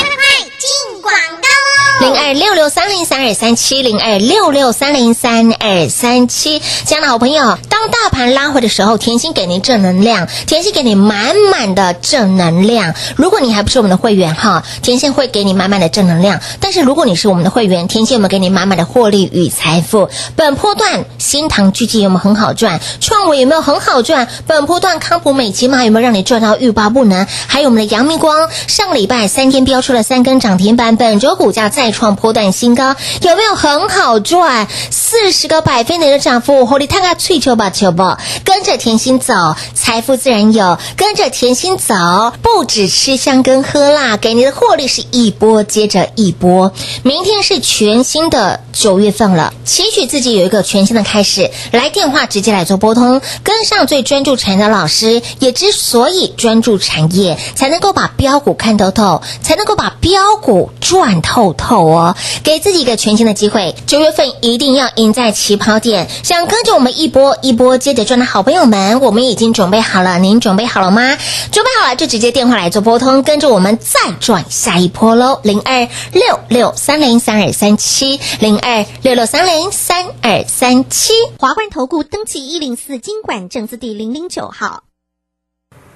[0.58, 1.57] 进广告
[2.00, 12.94] 零二六六三零三二三七零二六六三零三二三七，亲爱的好朋友，当大盘拉回的时候，甜心给您正能量，甜心给你满满的正能量。
[13.16, 16.40] 如果你还不是我们的会员哈，甜心会给你满满的正能量。
[16.60, 20.08] 但是如果你是我们的会员，甜心有没有给你满满的获利与财富？
[20.36, 22.80] 本波段新塘聚集有没有很好赚？
[23.00, 24.28] 创维有没有很好赚？
[24.46, 27.26] 本波段康普美奇玛有没有让你赚到欲罢不能？
[27.48, 34.68] 还有我们的阳明光，上礼拜三天标出了三根涨停板，本周股价在再创波段新高，有没有很好赚？
[34.90, 39.32] 四十个百分点的涨幅，火力探个脆球吧球吧，跟着甜心走，
[39.72, 41.94] 财富自然有；跟着甜心走，
[42.42, 46.70] 不止吃香跟喝辣，给你的获利是一波接着一波。
[47.04, 51.50] 明天是全新的九月份了，期许自己有一个全新的开始。
[51.72, 62.16] 来电话直接来做拨通，跟上最专注产业的老师，也之所以专注产业，才能够把标股看透透，才能够把标股赚透透哦。
[62.42, 66.08] 给自己一个全新的机会，九月份一定要赢在起跑点。
[66.22, 71.18] 想跟着我们一波一波接着赚的好朋友们，我们已经准备好了，您准备好了吗？
[71.52, 75.40] 准备好了就直接电话来做拨通，跟着我们再赚下一波喽！
[75.42, 81.12] 零二六六三零三二三七，零二六六三零三二三七。
[81.38, 84.84] 华冠投顾登记一零四经管证字第零零九号。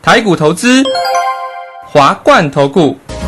[0.02, 0.82] 台股投资，
[1.86, 2.96] 华冠投顾。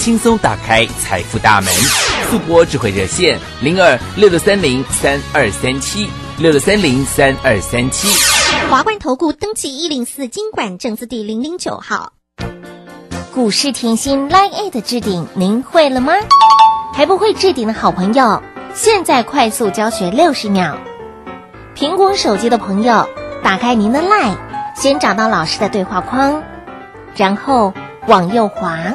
[0.00, 1.70] 轻松打开财富大门。
[2.30, 8.08] 速播智慧热线零二六六三零三二三七六六三零三二三七。
[8.70, 12.14] 华冠投顾登记一零四经管证字第零零九号。
[13.34, 16.14] 股市甜心 Line A 的置顶，您会了吗？
[16.94, 18.42] 还不会置顶的好朋友，
[18.74, 20.78] 现在快速教学六十秒。
[21.76, 23.06] 苹果手机的朋友，
[23.42, 24.38] 打开您的 Line，
[24.74, 26.42] 先找到老师的对话框，
[27.14, 27.74] 然后
[28.06, 28.94] 往右滑，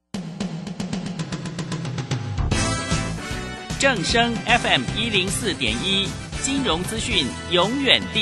[3.81, 6.07] 正声 FM 一零四点一，
[6.39, 8.19] 金融资讯永远第。